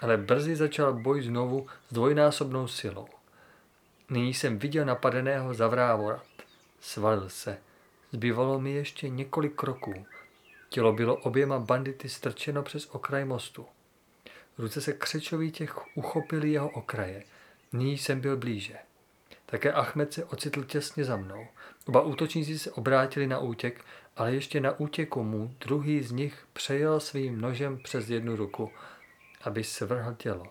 Ale 0.00 0.16
brzy 0.16 0.56
začal 0.56 0.92
boj 0.92 1.22
znovu 1.22 1.66
s 1.90 1.92
dvojnásobnou 1.92 2.68
silou. 2.68 3.08
Nyní 4.10 4.34
jsem 4.34 4.58
viděl 4.58 4.84
napadeného 4.84 5.54
zavrávorat. 5.54 6.24
Svalil 6.80 7.28
se. 7.28 7.58
Zbývalo 8.12 8.60
mi 8.60 8.72
ještě 8.72 9.08
několik 9.08 9.54
kroků. 9.54 10.06
Tělo 10.68 10.92
bylo 10.92 11.16
oběma 11.16 11.58
bandity 11.58 12.08
strčeno 12.08 12.62
přes 12.62 12.86
okraj 12.86 13.24
mostu. 13.24 13.66
Ruce 14.58 14.80
se 14.80 14.92
křečovitě 14.92 15.68
uchopily 15.94 16.52
jeho 16.52 16.70
okraje. 16.70 17.24
Nyní 17.72 17.98
jsem 17.98 18.20
byl 18.20 18.36
blíže. 18.36 18.74
Také 19.46 19.72
Ahmed 19.72 20.12
se 20.12 20.24
ocitl 20.24 20.64
těsně 20.64 21.04
za 21.04 21.16
mnou. 21.16 21.46
Oba 21.86 22.02
útočníci 22.02 22.58
se 22.58 22.70
obrátili 22.70 23.26
na 23.26 23.38
útěk, 23.38 23.84
ale 24.16 24.34
ještě 24.34 24.60
na 24.60 24.80
útěku 24.80 25.22
mu 25.22 25.54
druhý 25.60 26.02
z 26.02 26.12
nich 26.12 26.46
přejel 26.52 27.00
svým 27.00 27.40
nožem 27.40 27.78
přes 27.78 28.10
jednu 28.10 28.36
ruku, 28.36 28.72
aby 29.40 29.64
se 29.64 29.86
vrhl 29.86 30.14
tělo. 30.14 30.46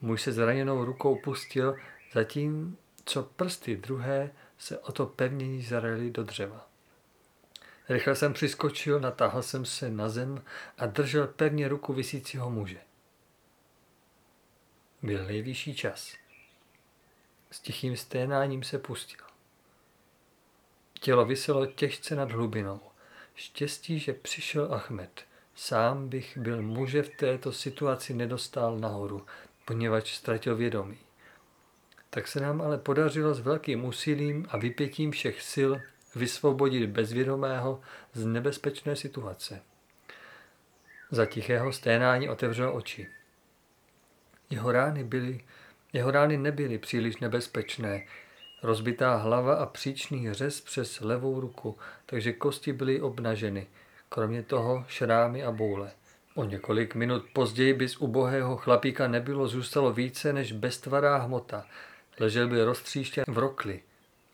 Muž 0.00 0.22
se 0.22 0.32
zraněnou 0.32 0.84
rukou 0.84 1.16
pustil, 1.16 1.76
zatím 2.12 2.76
co 3.04 3.22
prsty 3.22 3.76
druhé 3.76 4.30
se 4.58 4.78
o 4.78 4.92
to 4.92 5.06
pevněji 5.06 5.62
zareli 5.62 6.10
do 6.10 6.24
dřeva. 6.24 6.68
Rychle 7.88 8.16
jsem 8.16 8.32
přiskočil, 8.32 9.00
natáhl 9.00 9.42
jsem 9.42 9.64
se 9.64 9.90
na 9.90 10.08
zem 10.08 10.42
a 10.78 10.86
držel 10.86 11.26
pevně 11.26 11.68
ruku 11.68 11.92
visícího 11.92 12.50
muže. 12.50 12.78
Byl 15.02 15.24
nejvyšší 15.24 15.74
čas. 15.74 16.14
S 17.50 17.60
tichým 17.60 17.96
sténáním 17.96 18.62
se 18.62 18.78
pustil. 18.78 19.26
Tělo 21.00 21.24
vyselo 21.24 21.66
těžce 21.66 22.16
nad 22.16 22.32
hlubinou. 22.32 22.80
Štěstí, 23.34 23.98
že 23.98 24.12
přišel 24.12 24.74
Ahmed. 24.74 25.24
Sám 25.54 26.08
bych 26.08 26.38
byl 26.38 26.62
muže 26.62 27.02
v 27.02 27.08
této 27.08 27.52
situaci 27.52 28.14
nedostal 28.14 28.78
nahoru, 28.78 29.26
poněvadž 29.64 30.14
ztratil 30.14 30.56
vědomí. 30.56 30.98
Tak 32.10 32.28
se 32.28 32.40
nám 32.40 32.62
ale 32.62 32.78
podařilo 32.78 33.34
s 33.34 33.40
velkým 33.40 33.84
úsilím 33.84 34.46
a 34.48 34.56
vypětím 34.56 35.10
všech 35.10 35.42
sil 35.52 35.70
vysvobodit 36.14 36.90
bezvědomého 36.90 37.80
z 38.12 38.26
nebezpečné 38.26 38.96
situace. 38.96 39.62
Za 41.10 41.26
tichého 41.26 41.72
sténání 41.72 42.28
otevřel 42.28 42.76
oči. 42.76 43.08
Jeho 44.52 44.72
rány, 44.72 45.04
byly, 45.04 45.40
jeho 45.92 46.10
rány 46.10 46.36
nebyly 46.36 46.78
příliš 46.78 47.16
nebezpečné. 47.16 48.06
Rozbitá 48.62 49.16
hlava 49.16 49.54
a 49.54 49.66
příčný 49.66 50.32
řez 50.32 50.60
přes 50.60 51.00
levou 51.00 51.40
ruku, 51.40 51.78
takže 52.06 52.32
kosti 52.32 52.72
byly 52.72 53.00
obnaženy. 53.00 53.66
Kromě 54.08 54.42
toho 54.42 54.84
šrámy 54.88 55.44
a 55.44 55.50
boule. 55.50 55.92
O 56.34 56.44
několik 56.44 56.94
minut 56.94 57.24
později 57.32 57.74
by 57.74 57.88
z 57.88 57.96
ubohého 57.96 58.56
chlapíka 58.56 59.08
nebylo 59.08 59.48
zůstalo 59.48 59.92
více 59.92 60.32
než 60.32 60.52
beztvará 60.52 61.16
hmota. 61.16 61.66
Ležel 62.20 62.48
by 62.48 62.64
roztříštěn 62.64 63.24
v 63.28 63.38
rokli. 63.38 63.82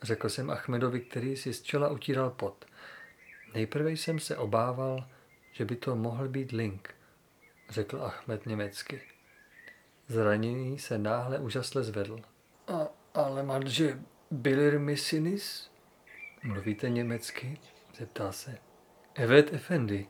Řekl 0.02 0.28
jsem 0.28 0.50
Achmedovi, 0.50 1.00
který 1.00 1.36
si 1.36 1.54
z 1.54 1.62
čela 1.62 1.88
utíral 1.88 2.30
pot. 2.30 2.64
Nejprve 3.54 3.92
jsem 3.92 4.18
se 4.18 4.36
obával, 4.36 5.04
že 5.52 5.64
by 5.64 5.76
to 5.76 5.96
mohl 5.96 6.28
být 6.28 6.52
Link, 6.52 6.94
řekl 7.70 8.02
Achmed 8.02 8.46
německy. 8.46 9.00
Zraněný 10.08 10.78
se 10.78 10.98
náhle 10.98 11.38
úžasle 11.38 11.82
zvedl. 11.82 12.20
A, 12.68 12.88
ale 13.14 13.42
manže 13.42 14.00
Bilir 14.30 14.78
Misinis? 14.78 15.70
Mluvíte 16.42 16.88
německy? 16.90 17.58
zeptal 17.98 18.32
se. 18.32 18.58
Evet 19.14 19.52
Efendi, 19.52 20.06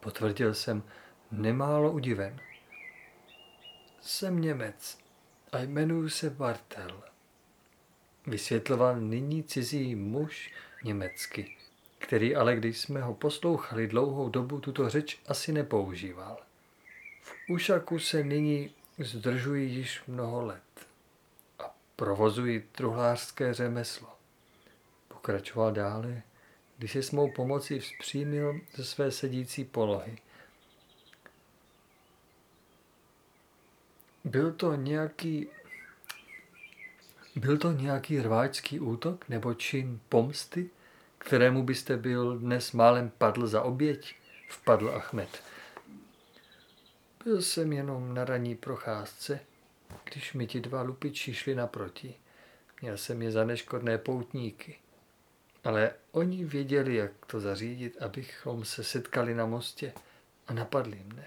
potvrdil 0.00 0.54
jsem, 0.54 0.82
nemálo 1.30 1.92
udiven. 1.92 2.40
Jsem 4.00 4.40
Němec 4.40 4.98
a 5.52 5.58
jmenuji 5.58 6.10
se 6.10 6.30
Bartel. 6.30 7.02
Vysvětloval 8.26 9.00
nyní 9.00 9.42
cizí 9.42 9.94
muž 9.94 10.52
německy, 10.84 11.56
který 11.98 12.36
ale 12.36 12.56
když 12.56 12.78
jsme 12.78 13.02
ho 13.02 13.14
poslouchali 13.14 13.86
dlouhou 13.86 14.28
dobu, 14.28 14.60
tuto 14.60 14.88
řeč 14.88 15.20
asi 15.26 15.52
nepoužíval. 15.52 16.36
V 17.20 17.34
Ušaku 17.48 17.98
se 17.98 18.24
nyní 18.24 18.74
zdržují 19.04 19.74
již 19.74 20.02
mnoho 20.06 20.44
let 20.46 20.86
a 21.58 21.74
provozují 21.96 22.62
truhlářské 22.72 23.54
řemeslo. 23.54 24.08
Pokračoval 25.08 25.72
dále, 25.72 26.22
když 26.78 26.92
se 26.92 27.02
s 27.02 27.10
mou 27.10 27.32
pomocí 27.32 27.78
vzpřímil 27.78 28.60
ze 28.74 28.84
své 28.84 29.10
sedící 29.10 29.64
polohy. 29.64 30.18
Byl 34.24 34.52
to 34.52 34.74
nějaký 34.74 35.48
byl 37.36 37.58
to 37.58 37.72
nějaký 37.72 38.20
rváčský 38.20 38.80
útok 38.80 39.28
nebo 39.28 39.54
čin 39.54 40.00
pomsty, 40.08 40.70
kterému 41.18 41.62
byste 41.62 41.96
byl 41.96 42.38
dnes 42.38 42.72
málem 42.72 43.10
padl 43.18 43.46
za 43.46 43.62
oběť? 43.62 44.14
Vpadl 44.48 44.88
Ahmed. 44.88 45.42
Byl 47.24 47.42
jsem 47.42 47.72
jenom 47.72 48.14
na 48.14 48.24
ranní 48.24 48.54
procházce, 48.54 49.40
když 50.04 50.32
mi 50.32 50.46
ti 50.46 50.60
dva 50.60 50.82
lupiči 50.82 51.34
šli 51.34 51.54
naproti. 51.54 52.14
Měl 52.82 52.96
jsem 52.96 53.22
je 53.22 53.30
za 53.30 53.44
neškodné 53.44 53.98
poutníky. 53.98 54.78
Ale 55.64 55.94
oni 56.12 56.44
věděli, 56.44 56.94
jak 56.94 57.12
to 57.26 57.40
zařídit, 57.40 58.02
abychom 58.02 58.64
se 58.64 58.84
setkali 58.84 59.34
na 59.34 59.46
mostě 59.46 59.92
a 60.46 60.52
napadli 60.52 61.02
mne. 61.06 61.24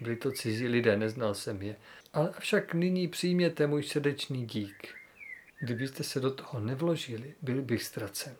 Byli 0.00 0.16
to 0.16 0.32
cizí 0.32 0.68
lidé, 0.68 0.96
neznal 0.96 1.34
jsem 1.34 1.62
je. 1.62 1.76
Ale 2.12 2.34
však 2.38 2.74
nyní 2.74 3.08
přijměte 3.08 3.66
můj 3.66 3.82
srdečný 3.82 4.46
dík. 4.46 4.94
Kdybyste 5.60 6.04
se 6.04 6.20
do 6.20 6.30
toho 6.30 6.60
nevložili, 6.60 7.34
byl 7.42 7.62
bych 7.62 7.84
ztracen. 7.84 8.36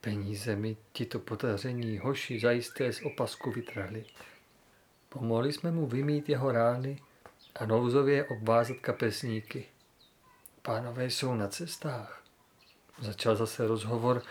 Peníze 0.00 0.56
mi 0.56 0.76
tito 0.92 1.18
potaření 1.18 1.98
hoši 1.98 2.40
zajisté 2.40 2.92
z 2.92 3.02
opasku 3.02 3.50
vytrhli. 3.50 4.04
Pomohli 5.12 5.52
jsme 5.52 5.70
mu 5.70 5.86
vymít 5.86 6.28
jeho 6.28 6.52
rány 6.52 7.02
a 7.54 7.66
nouzově 7.66 8.24
obvázat 8.24 8.76
kapesníky. 8.80 9.66
Pánové 10.62 11.06
jsou 11.06 11.34
na 11.34 11.48
cestách. 11.48 12.24
Začal 13.00 13.36
zase 13.36 13.66
rozhovor, 13.66 14.22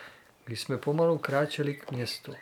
když 0.46 0.62
jsme 0.62 0.78
pomalu 0.78 1.18
kráčeli 1.18 1.74
k 1.76 1.92
městu. 1.92 2.36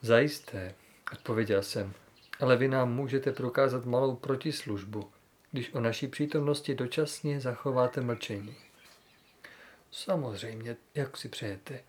Zajisté, 0.00 0.74
odpověděl 1.12 1.62
jsem, 1.62 1.92
ale 2.40 2.56
vy 2.56 2.68
nám 2.68 2.94
můžete 2.94 3.32
prokázat 3.32 3.84
malou 3.84 4.16
protislužbu, 4.16 5.10
když 5.52 5.74
o 5.74 5.80
naší 5.80 6.08
přítomnosti 6.08 6.74
dočasně 6.74 7.40
zachováte 7.40 8.00
mlčení. 8.00 8.56
Samozřejmě, 9.90 10.76
jak 10.94 11.16
si 11.16 11.28
přejete. 11.28 11.80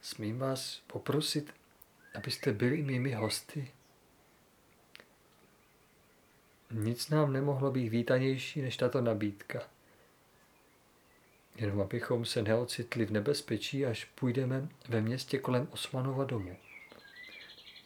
Smím 0.00 0.38
vás 0.38 0.80
poprosit, 0.86 1.54
abyste 2.14 2.52
byli 2.52 2.82
mými 2.82 3.12
hosty? 3.12 3.75
Nic 6.70 7.10
nám 7.10 7.32
nemohlo 7.32 7.70
být 7.70 7.88
vítanější 7.88 8.62
než 8.62 8.76
tato 8.76 9.00
nabídka. 9.00 9.62
Jenom 11.56 11.80
abychom 11.80 12.24
se 12.24 12.42
neocitli 12.42 13.04
v 13.04 13.10
nebezpečí, 13.10 13.86
až 13.86 14.04
půjdeme 14.04 14.68
ve 14.88 15.00
městě 15.00 15.38
kolem 15.38 15.68
Osmanova 15.70 16.24
domu, 16.24 16.56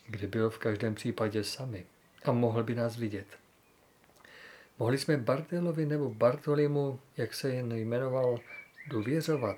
kde 0.06 0.26
byl 0.26 0.50
v 0.50 0.58
každém 0.58 0.94
případě 0.94 1.44
sami 1.44 1.86
a 2.24 2.32
mohl 2.32 2.62
by 2.62 2.74
nás 2.74 2.96
vidět. 2.96 3.26
Mohli 4.78 4.98
jsme 4.98 5.16
Bartelovi 5.16 5.86
nebo 5.86 6.10
Bartolimu, 6.10 7.00
jak 7.16 7.34
se 7.34 7.54
jen 7.54 7.72
jmenoval, 7.72 8.38
důvěřovat. 8.88 9.56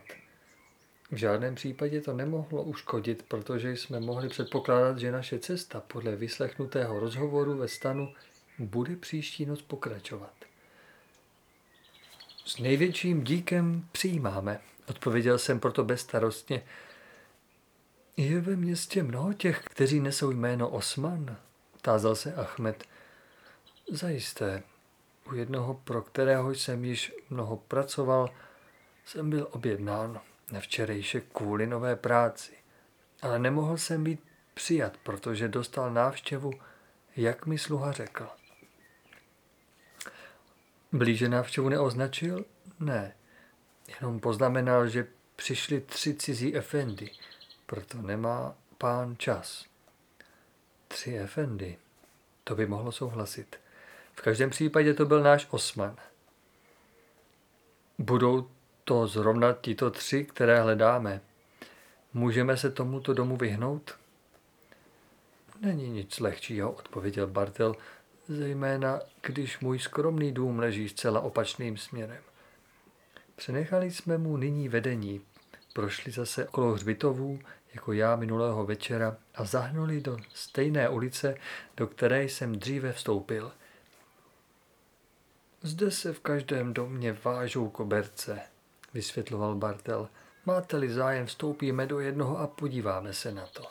V 1.10 1.16
žádném 1.16 1.54
případě 1.54 2.00
to 2.00 2.12
nemohlo 2.12 2.62
uškodit, 2.62 3.22
protože 3.28 3.76
jsme 3.76 4.00
mohli 4.00 4.28
předpokládat, 4.28 4.98
že 4.98 5.12
naše 5.12 5.38
cesta 5.38 5.80
podle 5.80 6.16
vyslechnutého 6.16 7.00
rozhovoru 7.00 7.56
ve 7.56 7.68
stanu 7.68 8.14
bude 8.58 8.96
příští 8.96 9.46
noc 9.46 9.62
pokračovat. 9.62 10.34
S 12.44 12.58
největším 12.58 13.24
díkem 13.24 13.88
přijímáme, 13.92 14.60
odpověděl 14.86 15.38
jsem 15.38 15.60
proto 15.60 15.84
bezstarostně. 15.84 16.62
Je 18.16 18.40
ve 18.40 18.56
městě 18.56 19.02
mnoho 19.02 19.32
těch, 19.32 19.62
kteří 19.64 20.00
nesou 20.00 20.30
jméno 20.30 20.68
Osman? 20.68 21.36
Tázal 21.82 22.16
se 22.16 22.34
Ahmed. 22.34 22.84
Zajisté. 23.90 24.62
U 25.30 25.34
jednoho, 25.34 25.74
pro 25.74 26.02
kterého 26.02 26.50
jsem 26.50 26.84
již 26.84 27.12
mnoho 27.30 27.56
pracoval, 27.56 28.30
jsem 29.04 29.30
byl 29.30 29.48
objednán 29.50 30.20
na 30.52 30.60
včerejšek 30.60 31.24
kvůli 31.32 31.66
nové 31.66 31.96
práci. 31.96 32.52
Ale 33.22 33.38
nemohl 33.38 33.78
jsem 33.78 34.04
být 34.04 34.20
přijat, 34.54 34.96
protože 34.96 35.48
dostal 35.48 35.92
návštěvu, 35.92 36.52
jak 37.16 37.46
mi 37.46 37.58
sluha 37.58 37.92
řekl. 37.92 38.28
Blíže 40.92 41.28
návštěvu 41.28 41.68
neoznačil? 41.68 42.44
Ne. 42.80 43.16
Jenom 43.88 44.20
poznamenal, 44.20 44.88
že 44.88 45.06
přišli 45.36 45.80
tři 45.80 46.14
cizí 46.14 46.56
efendy, 46.56 47.10
proto 47.66 48.02
nemá 48.02 48.54
pán 48.78 49.16
čas. 49.18 49.64
Tři 50.88 51.18
efendy. 51.18 51.78
To 52.44 52.54
by 52.54 52.66
mohlo 52.66 52.92
souhlasit. 52.92 53.56
V 54.14 54.22
každém 54.22 54.50
případě 54.50 54.94
to 54.94 55.06
byl 55.06 55.22
náš 55.22 55.46
Osman. 55.50 55.96
Budou 57.98 58.50
to 58.84 59.06
zrovna 59.06 59.52
tito 59.52 59.90
tři, 59.90 60.24
které 60.24 60.60
hledáme. 60.60 61.20
Můžeme 62.14 62.56
se 62.56 62.70
tomuto 62.70 63.14
domu 63.14 63.36
vyhnout? 63.36 63.98
Není 65.60 65.88
nic 65.88 66.20
lehčího, 66.20 66.72
odpověděl 66.72 67.26
Bartel, 67.26 67.76
zejména 68.36 69.00
když 69.22 69.60
můj 69.60 69.78
skromný 69.78 70.32
dům 70.32 70.58
leží 70.58 70.88
zcela 70.88 71.20
opačným 71.20 71.76
směrem. 71.76 72.22
Přenechali 73.36 73.90
jsme 73.90 74.18
mu 74.18 74.36
nyní 74.36 74.68
vedení. 74.68 75.20
Prošli 75.72 76.12
zase 76.12 76.48
okolo 76.48 76.72
hřbitovů, 76.72 77.38
jako 77.74 77.92
já 77.92 78.16
minulého 78.16 78.66
večera, 78.66 79.16
a 79.34 79.44
zahnuli 79.44 80.00
do 80.00 80.16
stejné 80.34 80.88
ulice, 80.88 81.34
do 81.76 81.86
které 81.86 82.24
jsem 82.24 82.58
dříve 82.58 82.92
vstoupil. 82.92 83.52
Zde 85.62 85.90
se 85.90 86.12
v 86.12 86.20
každém 86.20 86.74
domě 86.74 87.16
vážou 87.24 87.68
koberce, 87.68 88.40
vysvětloval 88.94 89.54
Bartel. 89.54 90.08
Máte-li 90.46 90.90
zájem, 90.90 91.26
vstoupíme 91.26 91.86
do 91.86 92.00
jednoho 92.00 92.38
a 92.38 92.46
podíváme 92.46 93.12
se 93.12 93.32
na 93.32 93.46
to. 93.46 93.62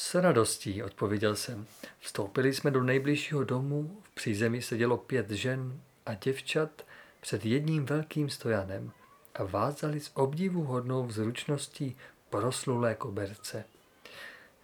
S 0.00 0.14
radostí, 0.14 0.82
odpověděl 0.82 1.36
jsem. 1.36 1.66
Vstoupili 2.00 2.54
jsme 2.54 2.70
do 2.70 2.82
nejbližšího 2.82 3.44
domu, 3.44 4.00
v 4.02 4.14
přízemí 4.14 4.62
sedělo 4.62 4.96
pět 4.96 5.30
žen 5.30 5.80
a 6.06 6.14
děvčat 6.14 6.86
před 7.20 7.46
jedním 7.46 7.86
velkým 7.86 8.30
stojanem 8.30 8.92
a 9.34 9.44
vázali 9.44 10.00
s 10.00 10.10
obdivuhodnou 10.16 11.06
vzručností 11.06 11.96
proslulé 12.30 12.94
koberce. 12.94 13.64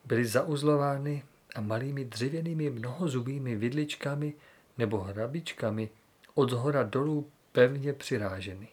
Byly 0.05 0.27
zauzlovány 0.27 1.23
a 1.55 1.61
malými 1.61 2.05
dřevěnými 2.05 2.71
mnohozubými 2.71 3.57
vidličkami 3.57 4.35
nebo 4.79 4.99
hrabičkami 4.99 5.91
od 6.35 6.51
zhora 6.51 6.83
dolů 6.83 7.31
pevně 7.53 7.93
přiráženy. 7.93 8.69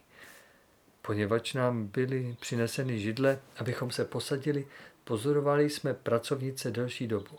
Poněvadž 1.02 1.54
nám 1.54 1.88
byly 1.88 2.36
přineseny 2.40 3.00
židle, 3.00 3.40
abychom 3.58 3.92
se 3.92 4.06
posadili, 4.06 4.68
pozorovali 5.12 5.70
jsme 5.70 5.94
pracovnice 5.94 6.72
delší 6.72 7.08
dobu. 7.08 7.38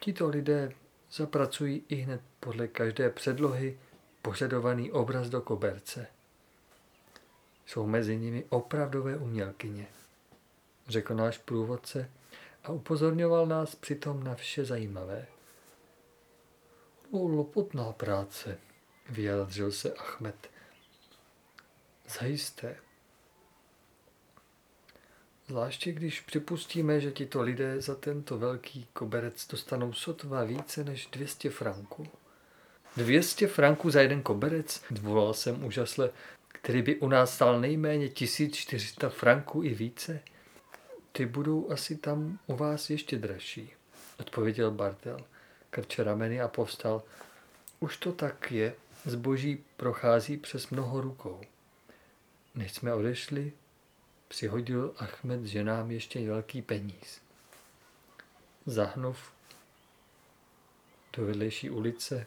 Tito 0.00 0.28
lidé 0.28 0.72
zapracují 1.12 1.84
i 1.88 1.94
hned 1.94 2.20
podle 2.40 2.68
každé 2.68 3.10
předlohy 3.10 3.78
požadovaný 4.22 4.92
obraz 4.92 5.28
do 5.28 5.40
koberce. 5.40 6.06
Jsou 7.66 7.86
mezi 7.86 8.16
nimi 8.16 8.44
opravdové 8.48 9.16
umělkyně, 9.16 9.86
řekl 10.88 11.14
náš 11.14 11.38
průvodce 11.38 12.10
a 12.64 12.72
upozorňoval 12.72 13.46
nás 13.46 13.74
přitom 13.74 14.24
na 14.24 14.34
vše 14.34 14.64
zajímavé. 14.64 15.26
O, 17.10 17.28
lopotná 17.28 17.92
práce, 17.92 18.58
vyjádřil 19.08 19.72
se 19.72 19.92
Achmed. 19.92 20.50
Zajisté. 22.08 22.89
Zvláště 25.50 25.92
když 25.92 26.20
připustíme, 26.20 27.00
že 27.00 27.12
tito 27.12 27.42
lidé 27.42 27.80
za 27.80 27.94
tento 27.94 28.38
velký 28.38 28.86
koberec 28.92 29.46
dostanou 29.46 29.92
sotva 29.92 30.44
více 30.44 30.84
než 30.84 31.06
200 31.06 31.50
franků. 31.50 32.08
200 32.96 33.46
franků 33.46 33.90
za 33.90 34.00
jeden 34.00 34.22
koberec? 34.22 34.82
Dvolal 34.90 35.34
jsem 35.34 35.64
úžasle, 35.64 36.10
který 36.48 36.82
by 36.82 36.96
u 36.96 37.08
nás 37.08 37.34
stál 37.34 37.60
nejméně 37.60 38.08
1400 38.08 39.08
franků 39.08 39.62
i 39.62 39.74
více. 39.74 40.20
Ty 41.12 41.26
budou 41.26 41.70
asi 41.70 41.96
tam 41.96 42.38
u 42.46 42.56
vás 42.56 42.90
ještě 42.90 43.18
dražší, 43.18 43.72
odpověděl 44.20 44.70
Bartel. 44.70 45.18
Krče 45.70 46.04
rameny 46.04 46.40
a 46.40 46.48
povstal. 46.48 47.02
Už 47.80 47.96
to 47.96 48.12
tak 48.12 48.52
je, 48.52 48.74
zboží 49.04 49.64
prochází 49.76 50.36
přes 50.36 50.70
mnoho 50.70 51.00
rukou. 51.00 51.40
Než 52.54 52.72
jsme 52.72 52.94
odešli, 52.94 53.52
přihodil 54.30 54.94
Achmed 54.96 55.44
ženám 55.44 55.90
ještě 55.90 56.28
velký 56.28 56.62
peníz. 56.62 57.20
Zahnov 58.66 59.32
do 61.16 61.26
vedlejší 61.26 61.70
ulice 61.70 62.26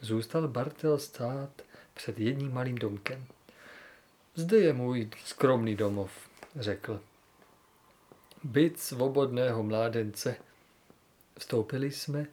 zůstal 0.00 0.48
Bartel 0.48 0.98
stát 0.98 1.62
před 1.94 2.18
jedním 2.18 2.54
malým 2.54 2.74
domkem. 2.74 3.26
Zde 4.34 4.56
je 4.56 4.72
můj 4.72 5.10
skromný 5.24 5.76
domov, 5.76 6.10
řekl. 6.56 7.00
Byt 8.44 8.80
svobodného 8.80 9.62
mládence. 9.62 10.36
Vstoupili 11.38 11.90
jsme, 11.90 12.26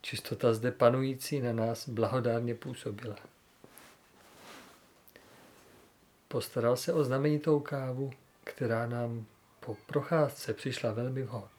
čistota 0.00 0.54
zde 0.54 0.72
panující 0.72 1.40
na 1.40 1.52
nás 1.52 1.88
blahodárně 1.88 2.54
působila. 2.54 3.16
Postaral 6.28 6.76
se 6.76 6.92
o 6.92 7.04
znamenitou 7.04 7.60
kávu, 7.60 8.12
která 8.44 8.86
nám 8.86 9.26
po 9.60 9.76
procházce 9.86 10.54
přišla 10.54 10.92
velmi 10.92 11.22
vhod. 11.22 11.50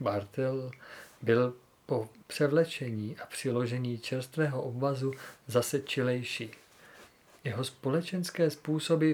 Bartel 0.00 0.70
byl 1.22 1.54
po 1.86 2.08
převlečení 2.26 3.16
a 3.22 3.26
přiložení 3.26 3.98
čerstvého 3.98 4.62
obvazu 4.62 5.12
zase 5.46 5.80
čilejší. 5.80 6.50
Jeho 7.44 7.64
společenské 7.64 8.50
způsoby 8.50 9.12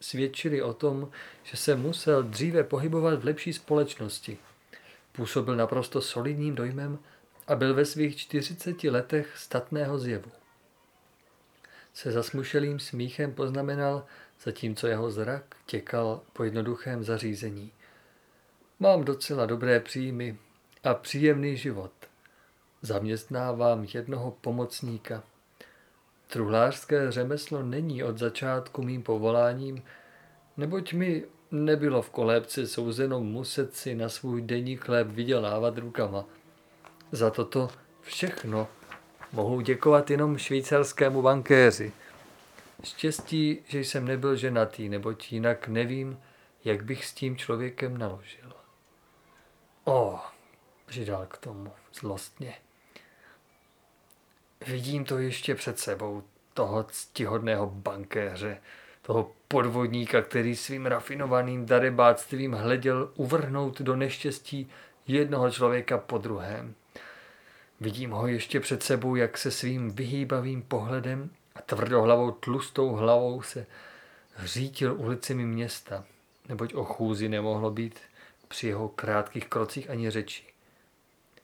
svědčily 0.00 0.62
o 0.62 0.74
tom, 0.74 1.10
že 1.42 1.56
se 1.56 1.76
musel 1.76 2.22
dříve 2.22 2.64
pohybovat 2.64 3.22
v 3.22 3.24
lepší 3.24 3.52
společnosti. 3.52 4.38
Působil 5.12 5.56
naprosto 5.56 6.00
solidním 6.00 6.54
dojmem 6.54 6.98
a 7.46 7.54
byl 7.54 7.74
ve 7.74 7.84
svých 7.84 8.16
40 8.16 8.84
letech 8.84 9.38
statného 9.38 9.98
zjevu. 9.98 10.30
Se 11.94 12.12
zasmušelým 12.12 12.78
smíchem 12.78 13.34
poznamenal, 13.34 14.04
zatímco 14.44 14.86
jeho 14.86 15.10
zrak 15.10 15.56
těkal 15.66 16.20
po 16.32 16.44
jednoduchém 16.44 17.04
zařízení. 17.04 17.72
Mám 18.80 19.04
docela 19.04 19.46
dobré 19.46 19.80
příjmy 19.80 20.38
a 20.84 20.94
příjemný 20.94 21.56
život. 21.56 21.92
Zaměstnávám 22.82 23.86
jednoho 23.94 24.30
pomocníka. 24.30 25.22
Truhlářské 26.26 27.12
řemeslo 27.12 27.62
není 27.62 28.04
od 28.04 28.18
začátku 28.18 28.82
mým 28.82 29.02
povoláním, 29.02 29.82
neboť 30.56 30.92
mi 30.92 31.24
nebylo 31.50 32.02
v 32.02 32.10
kolébce 32.10 32.66
souzeno 32.66 33.20
muset 33.20 33.76
si 33.76 33.94
na 33.94 34.08
svůj 34.08 34.42
denní 34.42 34.76
chléb 34.76 35.06
vydělávat 35.06 35.78
rukama. 35.78 36.24
Za 37.12 37.30
toto 37.30 37.68
všechno 38.00 38.68
mohu 39.32 39.60
děkovat 39.60 40.10
jenom 40.10 40.38
švýcarskému 40.38 41.22
bankéři. 41.22 41.92
Štěstí, 42.84 43.58
že 43.68 43.80
jsem 43.80 44.04
nebyl 44.04 44.36
ženatý, 44.36 44.88
neboť 44.88 45.32
jinak 45.32 45.68
nevím, 45.68 46.18
jak 46.64 46.84
bych 46.84 47.04
s 47.04 47.12
tím 47.12 47.36
člověkem 47.36 47.98
naložil. 47.98 48.52
O, 49.84 50.20
přidal 50.86 51.26
k 51.26 51.36
tomu 51.36 51.72
zlostně. 52.00 52.54
Vidím 54.66 55.04
to 55.04 55.18
ještě 55.18 55.54
před 55.54 55.78
sebou, 55.78 56.22
toho 56.54 56.84
ctihodného 56.84 57.66
bankéře, 57.66 58.60
toho 59.02 59.32
podvodníka, 59.48 60.22
který 60.22 60.56
svým 60.56 60.86
rafinovaným 60.86 61.66
darebáctvím 61.66 62.52
hleděl 62.52 63.12
uvrhnout 63.14 63.80
do 63.80 63.96
neštěstí 63.96 64.70
jednoho 65.06 65.50
člověka 65.50 65.98
po 65.98 66.18
druhém. 66.18 66.74
Vidím 67.82 68.10
ho 68.10 68.26
ještě 68.26 68.60
před 68.60 68.82
sebou, 68.82 69.14
jak 69.14 69.38
se 69.38 69.50
svým 69.50 69.90
vyhýbavým 69.90 70.62
pohledem 70.62 71.30
a 71.54 71.62
tvrdohlavou 71.62 72.30
tlustou 72.30 72.92
hlavou 72.92 73.42
se 73.42 73.66
hřítil 74.34 74.94
ulicemi 74.94 75.46
města, 75.46 76.04
neboť 76.48 76.74
o 76.74 76.84
chůzi 76.84 77.28
nemohlo 77.28 77.70
být 77.70 78.00
při 78.48 78.66
jeho 78.66 78.88
krátkých 78.88 79.48
krocích 79.48 79.90
ani 79.90 80.10
řeči. 80.10 80.44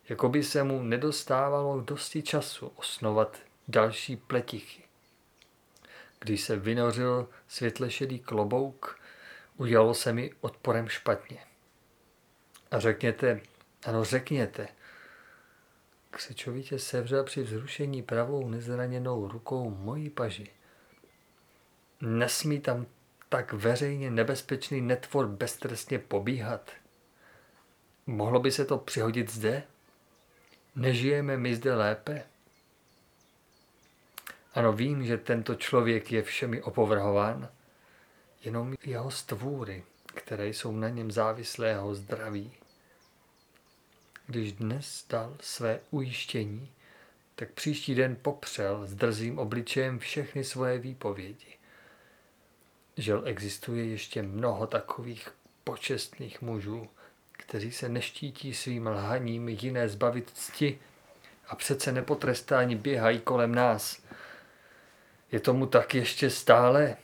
Jakoby 0.09 0.43
se 0.43 0.63
mu 0.63 0.83
nedostávalo 0.83 1.81
dosti 1.81 2.23
času 2.23 2.73
osnovat 2.77 3.39
další 3.69 4.17
pletichy. 4.17 4.83
Když 6.21 6.41
se 6.41 6.57
vynořil 6.57 7.29
světle 7.49 7.91
šedý 7.91 8.19
klobouk, 8.19 9.01
udělalo 9.57 9.95
se 9.95 10.13
mi 10.13 10.31
odporem 10.41 10.89
špatně. 10.89 11.39
A 12.71 12.81
řekněte, 12.81 13.41
ano 13.85 14.05
řekněte, 14.05 14.69
křečovitě 16.19 16.79
sevřel 16.79 17.25
při 17.25 17.43
vzrušení 17.43 18.03
pravou 18.03 18.49
nezraněnou 18.49 19.29
rukou 19.29 19.71
moji 19.71 20.11
paži. 20.11 20.51
Nesmí 22.01 22.61
tam 22.61 22.87
tak 23.29 23.53
veřejně 23.53 24.11
nebezpečný 24.11 24.81
netvor 24.81 25.27
beztrestně 25.27 25.99
pobíhat. 25.99 26.71
Mohlo 28.07 28.41
by 28.41 28.53
se 28.53 28.65
to 28.65 28.79
přihodit 28.79 29.31
zde? 29.31 29.63
Nežijeme 30.77 31.37
my 31.37 31.55
zde 31.55 31.75
lépe? 31.75 32.23
Ano, 34.55 34.73
vím, 34.73 35.07
že 35.07 35.17
tento 35.17 35.55
člověk 35.55 36.13
je 36.13 36.23
všemi 36.23 36.63
opovrhován, 36.63 37.49
jenom 38.45 38.75
jeho 38.85 39.11
stvůry, 39.11 39.85
které 40.07 40.49
jsou 40.49 40.73
na 40.73 40.89
něm 40.89 41.11
závislého 41.11 41.95
zdraví. 41.95 42.58
Když 44.31 44.53
dnes 44.53 45.07
dal 45.09 45.37
své 45.41 45.81
ujištění, 45.91 46.73
tak 47.35 47.51
příští 47.51 47.95
den 47.95 48.17
popřel 48.23 48.87
s 48.87 48.95
drzým 48.95 49.39
obličejem 49.39 49.99
všechny 49.99 50.45
svoje 50.45 50.79
výpovědi. 50.79 51.57
Žel 52.97 53.23
existuje 53.29 53.85
ještě 53.85 54.23
mnoho 54.23 54.67
takových 54.67 55.29
počestných 55.65 56.43
mužů, 56.43 56.89
kteří 57.33 57.73
se 57.73 57.89
neštítí 57.89 58.55
svým 58.55 58.87
lhaním 58.87 59.49
jiné 59.49 59.89
zbavit 59.89 60.31
cti 60.35 60.79
a 61.47 61.57
přece 61.57 61.93
nepotrestáni 61.93 62.77
běhají 62.77 63.21
kolem 63.21 63.55
nás. 63.55 64.03
Je 65.33 65.41
tomu 65.41 65.67
tak 65.67 65.95
ještě 65.95 66.31
stále? 66.31 66.97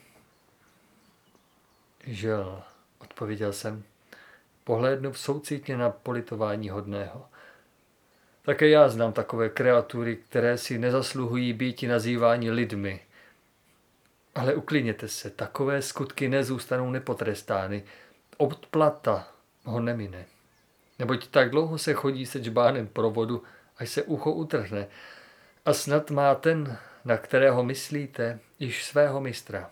Žel, 2.07 2.62
odpověděl 2.99 3.53
jsem, 3.53 3.85
pohlédnu 4.64 5.14
soucitně 5.14 5.76
na 5.76 5.90
politování 5.90 6.68
hodného. 6.68 7.26
Také 8.42 8.68
já 8.68 8.88
znám 8.88 9.12
takové 9.12 9.48
kreatury, 9.48 10.16
které 10.16 10.58
si 10.58 10.78
nezasluhují 10.78 11.52
být 11.52 11.82
nazýváni 11.82 12.50
lidmi. 12.50 13.00
Ale 14.34 14.54
uklidněte 14.54 15.08
se, 15.08 15.30
takové 15.30 15.82
skutky 15.82 16.28
nezůstanou 16.28 16.90
nepotrestány. 16.90 17.84
Odplata 18.36 19.28
ho 19.64 19.80
nemine. 19.80 20.26
Neboť 20.98 21.26
tak 21.26 21.50
dlouho 21.50 21.78
se 21.78 21.94
chodí 21.94 22.26
se 22.26 22.42
čbánem 22.42 22.86
provodu, 22.86 23.42
až 23.76 23.90
se 23.90 24.02
ucho 24.02 24.32
utrhne. 24.32 24.86
A 25.64 25.72
snad 25.72 26.10
má 26.10 26.34
ten, 26.34 26.78
na 27.04 27.16
kterého 27.16 27.64
myslíte, 27.64 28.40
již 28.58 28.84
svého 28.84 29.20
mistra. 29.20 29.70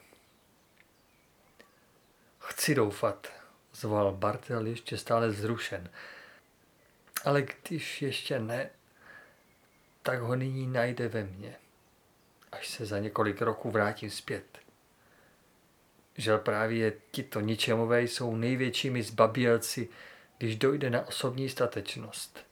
Chci 2.38 2.74
doufat, 2.74 3.41
zval 3.74 4.12
Bartel 4.12 4.66
ještě 4.66 4.98
stále 4.98 5.28
vzrušen. 5.28 5.90
Ale 7.24 7.42
když 7.42 8.02
ještě 8.02 8.38
ne, 8.38 8.70
tak 10.02 10.20
ho 10.20 10.36
nyní 10.36 10.66
najde 10.66 11.08
ve 11.08 11.24
mně, 11.24 11.56
až 12.52 12.68
se 12.68 12.86
za 12.86 12.98
několik 12.98 13.42
roků 13.42 13.70
vrátím 13.70 14.10
zpět. 14.10 14.58
Žel 16.16 16.38
právě 16.38 16.92
tito 17.10 17.40
ničemové 17.40 18.02
jsou 18.02 18.36
největšími 18.36 19.02
zbabělci, 19.02 19.88
když 20.38 20.56
dojde 20.56 20.90
na 20.90 21.06
osobní 21.06 21.48
statečnost. 21.48 22.44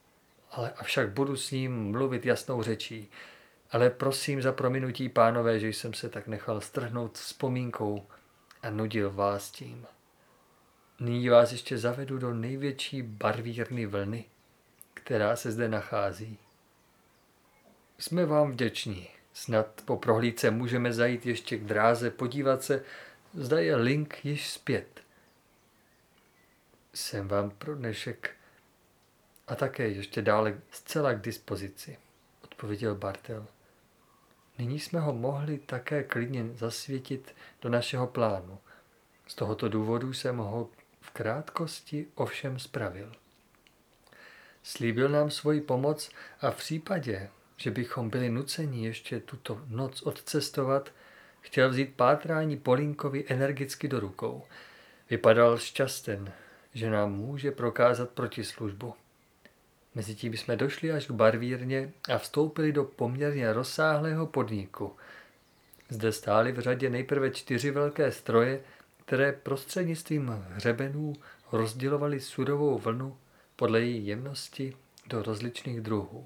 Ale 0.50 0.70
avšak 0.70 1.10
budu 1.10 1.36
s 1.36 1.50
ním 1.50 1.90
mluvit 1.90 2.26
jasnou 2.26 2.62
řečí. 2.62 3.10
Ale 3.70 3.90
prosím 3.90 4.42
za 4.42 4.52
prominutí, 4.52 5.08
pánové, 5.08 5.58
že 5.60 5.68
jsem 5.68 5.94
se 5.94 6.08
tak 6.08 6.26
nechal 6.26 6.60
strhnout 6.60 7.18
vzpomínkou 7.18 8.06
a 8.62 8.70
nudil 8.70 9.10
vás 9.10 9.50
tím. 9.50 9.86
Nyní 11.02 11.28
vás 11.28 11.52
ještě 11.52 11.78
zavedu 11.78 12.18
do 12.18 12.34
největší 12.34 13.02
barvírny 13.02 13.86
vlny, 13.86 14.24
která 14.94 15.36
se 15.36 15.52
zde 15.52 15.68
nachází. 15.68 16.38
Jsme 17.98 18.26
vám 18.26 18.52
vděční. 18.52 19.08
Snad 19.32 19.82
po 19.84 19.96
prohlídce 19.96 20.50
můžeme 20.50 20.92
zajít 20.92 21.26
ještě 21.26 21.58
k 21.58 21.64
dráze, 21.64 22.10
podívat 22.10 22.62
se, 22.62 22.84
zda 23.34 23.60
je 23.60 23.76
link 23.76 24.24
již 24.24 24.50
zpět. 24.50 25.00
Jsem 26.94 27.28
vám 27.28 27.50
pro 27.50 27.74
dnešek 27.74 28.30
a 29.48 29.54
také 29.54 29.88
ještě 29.88 30.22
dále 30.22 30.60
zcela 30.70 31.12
k 31.12 31.20
dispozici, 31.20 31.98
odpověděl 32.44 32.94
Bartel. 32.94 33.46
Nyní 34.58 34.78
jsme 34.78 35.00
ho 35.00 35.12
mohli 35.12 35.58
také 35.58 36.02
klidně 36.02 36.44
zasvětit 36.54 37.34
do 37.62 37.68
našeho 37.68 38.06
plánu. 38.06 38.58
Z 39.26 39.34
tohoto 39.34 39.68
důvodu 39.68 40.12
jsem 40.12 40.36
ho 40.36 40.68
v 41.00 41.10
krátkosti 41.10 42.06
ovšem 42.14 42.58
spravil. 42.58 43.12
Slíbil 44.62 45.08
nám 45.08 45.30
svoji 45.30 45.60
pomoc 45.60 46.10
a 46.40 46.50
v 46.50 46.56
případě, 46.56 47.30
že 47.56 47.70
bychom 47.70 48.10
byli 48.10 48.30
nuceni 48.30 48.86
ještě 48.86 49.20
tuto 49.20 49.62
noc 49.68 50.02
odcestovat, 50.02 50.92
chtěl 51.40 51.70
vzít 51.70 51.94
pátrání 51.96 52.56
Polinkovi 52.56 53.24
energicky 53.28 53.88
do 53.88 54.00
rukou. 54.00 54.44
Vypadal 55.10 55.58
šťasten, 55.58 56.32
že 56.74 56.90
nám 56.90 57.12
může 57.12 57.50
prokázat 57.50 58.10
protislužbu. 58.10 58.94
Mezitím 59.94 60.36
jsme 60.36 60.56
došli 60.56 60.92
až 60.92 61.06
k 61.06 61.10
barvírně 61.10 61.92
a 62.14 62.18
vstoupili 62.18 62.72
do 62.72 62.84
poměrně 62.84 63.52
rozsáhlého 63.52 64.26
podniku. 64.26 64.96
Zde 65.88 66.12
stály 66.12 66.52
v 66.52 66.60
řadě 66.60 66.90
nejprve 66.90 67.30
čtyři 67.30 67.70
velké 67.70 68.12
stroje, 68.12 68.60
které 69.10 69.32
prostřednictvím 69.32 70.44
hřebenů 70.48 71.12
rozdělovaly 71.52 72.20
surovou 72.20 72.78
vlnu 72.78 73.16
podle 73.56 73.80
její 73.80 74.06
jemnosti 74.06 74.76
do 75.06 75.22
rozličných 75.22 75.80
druhů. 75.80 76.24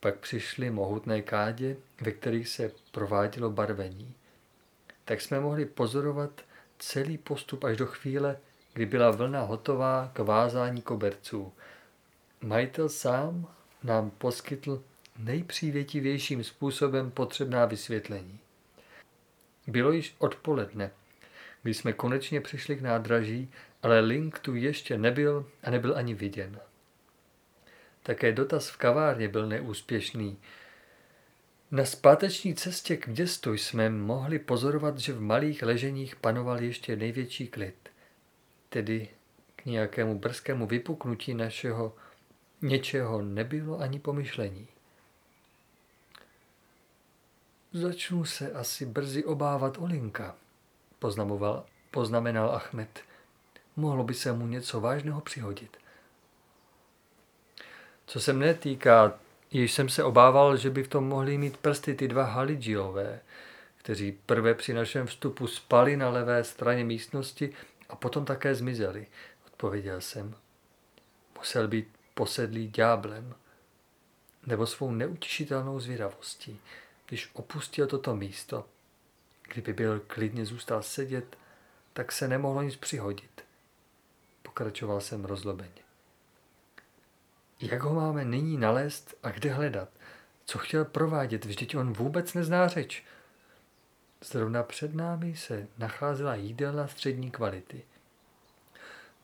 Pak 0.00 0.18
přišly 0.18 0.70
mohutné 0.70 1.22
kádě, 1.22 1.76
ve 2.00 2.12
kterých 2.12 2.48
se 2.48 2.70
provádělo 2.90 3.50
barvení. 3.50 4.14
Tak 5.04 5.20
jsme 5.20 5.40
mohli 5.40 5.64
pozorovat 5.64 6.40
celý 6.78 7.18
postup 7.18 7.64
až 7.64 7.76
do 7.76 7.86
chvíle, 7.86 8.38
kdy 8.72 8.86
byla 8.86 9.10
vlna 9.10 9.40
hotová 9.40 10.10
k 10.12 10.18
vázání 10.18 10.82
koberců. 10.82 11.52
Majitel 12.40 12.88
sám 12.88 13.46
nám 13.82 14.10
poskytl 14.10 14.82
nejpřívětivějším 15.18 16.44
způsobem 16.44 17.10
potřebná 17.10 17.64
vysvětlení. 17.64 18.38
Bylo 19.66 19.92
již 19.92 20.14
odpoledne, 20.18 20.90
když 21.62 21.76
jsme 21.76 21.92
konečně 21.92 22.40
přišli 22.40 22.76
k 22.76 22.80
nádraží, 22.80 23.50
ale 23.82 24.00
Link 24.00 24.38
tu 24.38 24.54
ještě 24.54 24.98
nebyl 24.98 25.46
a 25.62 25.70
nebyl 25.70 25.96
ani 25.96 26.14
viděn. 26.14 26.60
Také 28.02 28.32
dotaz 28.32 28.68
v 28.68 28.76
kavárně 28.76 29.28
byl 29.28 29.46
neúspěšný. 29.46 30.38
Na 31.70 31.84
zpáteční 31.84 32.54
cestě 32.54 32.96
k 32.96 33.06
městu 33.06 33.52
jsme 33.52 33.90
mohli 33.90 34.38
pozorovat, 34.38 34.98
že 34.98 35.12
v 35.12 35.20
malých 35.20 35.62
leženích 35.62 36.16
panoval 36.16 36.62
ještě 36.62 36.96
největší 36.96 37.48
klid. 37.48 37.88
Tedy 38.68 39.08
k 39.56 39.64
nějakému 39.64 40.18
brzkému 40.18 40.66
vypuknutí 40.66 41.34
našeho 41.34 41.94
něčeho 42.62 43.22
nebylo 43.22 43.80
ani 43.80 43.98
pomyšlení. 43.98 44.68
Začnu 47.72 48.24
se 48.24 48.52
asi 48.52 48.86
brzy 48.86 49.24
obávat 49.24 49.78
Olinka, 49.78 50.36
poznamoval, 51.02 51.64
poznamenal 51.90 52.54
Achmed. 52.54 53.00
Mohlo 53.76 54.04
by 54.04 54.14
se 54.14 54.32
mu 54.32 54.46
něco 54.46 54.80
vážného 54.80 55.20
přihodit. 55.20 55.76
Co 58.06 58.20
se 58.20 58.32
mne 58.32 58.54
týká, 58.54 59.18
již 59.50 59.72
jsem 59.72 59.88
se 59.88 60.04
obával, 60.04 60.56
že 60.56 60.70
by 60.70 60.82
v 60.82 60.88
tom 60.88 61.08
mohli 61.08 61.38
mít 61.38 61.56
prsty 61.56 61.94
ty 61.94 62.08
dva 62.08 62.24
Halidžiové, 62.24 63.20
kteří 63.76 64.12
prvé 64.26 64.54
při 64.54 64.74
našem 64.74 65.06
vstupu 65.06 65.46
spali 65.46 65.96
na 65.96 66.08
levé 66.08 66.44
straně 66.44 66.84
místnosti 66.84 67.52
a 67.88 67.96
potom 67.96 68.24
také 68.24 68.54
zmizeli, 68.54 69.06
odpověděl 69.46 70.00
jsem. 70.00 70.34
Musel 71.38 71.68
být 71.68 71.88
posedlý 72.14 72.68
ďáblem 72.68 73.34
nebo 74.46 74.66
svou 74.66 74.90
neutišitelnou 74.90 75.80
zvědavostí, 75.80 76.60
když 77.08 77.30
opustil 77.32 77.86
toto 77.86 78.16
místo. 78.16 78.64
Kdyby 79.52 79.72
byl 79.72 80.00
klidně 80.00 80.46
zůstal 80.46 80.82
sedět, 80.82 81.38
tak 81.92 82.12
se 82.12 82.28
nemohlo 82.28 82.62
nic 82.62 82.76
přihodit. 82.76 83.44
Pokračoval 84.42 85.00
jsem 85.00 85.24
rozlobeně. 85.24 85.82
Jak 87.60 87.82
ho 87.82 87.94
máme 87.94 88.24
nyní 88.24 88.58
nalézt 88.58 89.14
a 89.22 89.30
kde 89.30 89.52
hledat? 89.52 89.88
Co 90.44 90.58
chtěl 90.58 90.84
provádět? 90.84 91.44
Vždyť 91.44 91.76
on 91.76 91.92
vůbec 91.92 92.34
nezná 92.34 92.68
řeč. 92.68 93.04
Zrovna 94.24 94.62
před 94.62 94.94
námi 94.94 95.36
se 95.36 95.68
nacházela 95.78 96.34
jídelna 96.34 96.88
střední 96.88 97.30
kvality. 97.30 97.84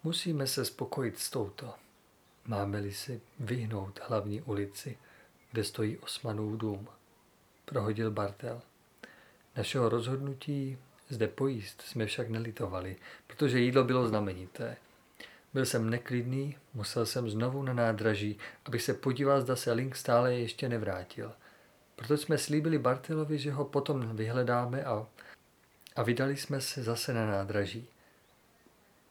Musíme 0.05 0.47
se 0.47 0.65
spokojit 0.65 1.19
s 1.19 1.31
touto. 1.31 1.75
Máme-li 2.45 2.93
si 2.93 3.21
vyhnout 3.41 4.01
hlavní 4.09 4.43
ulici, 4.43 4.99
kde 5.53 5.65
stojí 5.65 5.99
Osmanův 5.99 6.61
dům, 6.61 6.89
prohodil 7.65 8.11
Bartel. 8.11 8.63
Našeho 9.59 9.89
rozhodnutí 9.89 10.79
zde 11.09 11.29
pojíst 11.29 11.83
jsme 11.83 12.07
však 12.07 12.29
nelitovali, 12.29 12.97
protože 13.27 13.61
jídlo 13.61 13.85
bylo 13.85 14.09
znamenité– 14.09 14.77
byl 15.55 15.67
jsem 15.67 15.91
neklidný, 15.91 16.57
musel 16.75 17.07
jsem 17.07 17.31
znovu 17.31 17.63
na 17.63 17.73
nádraží, 17.73 18.39
abych 18.65 18.83
se 18.83 18.95
podíval, 18.95 19.41
zda 19.41 19.57
se 19.57 19.73
Link 19.73 19.97
stále 19.97 20.35
ještě 20.35 20.69
nevrátil. 20.69 21.33
Proto 21.97 22.17
jsme 22.17 22.39
slíbili 22.39 22.79
Bartelovi, 22.79 23.39
že 23.39 23.53
ho 23.53 23.65
potom 23.65 24.17
vyhledáme 24.17 24.85
a, 24.85 25.07
a 25.97 26.03
vydali 26.03 26.37
jsme 26.37 26.61
se 26.61 26.83
zase 26.83 27.15
na 27.15 27.27
nádraží. 27.27 27.89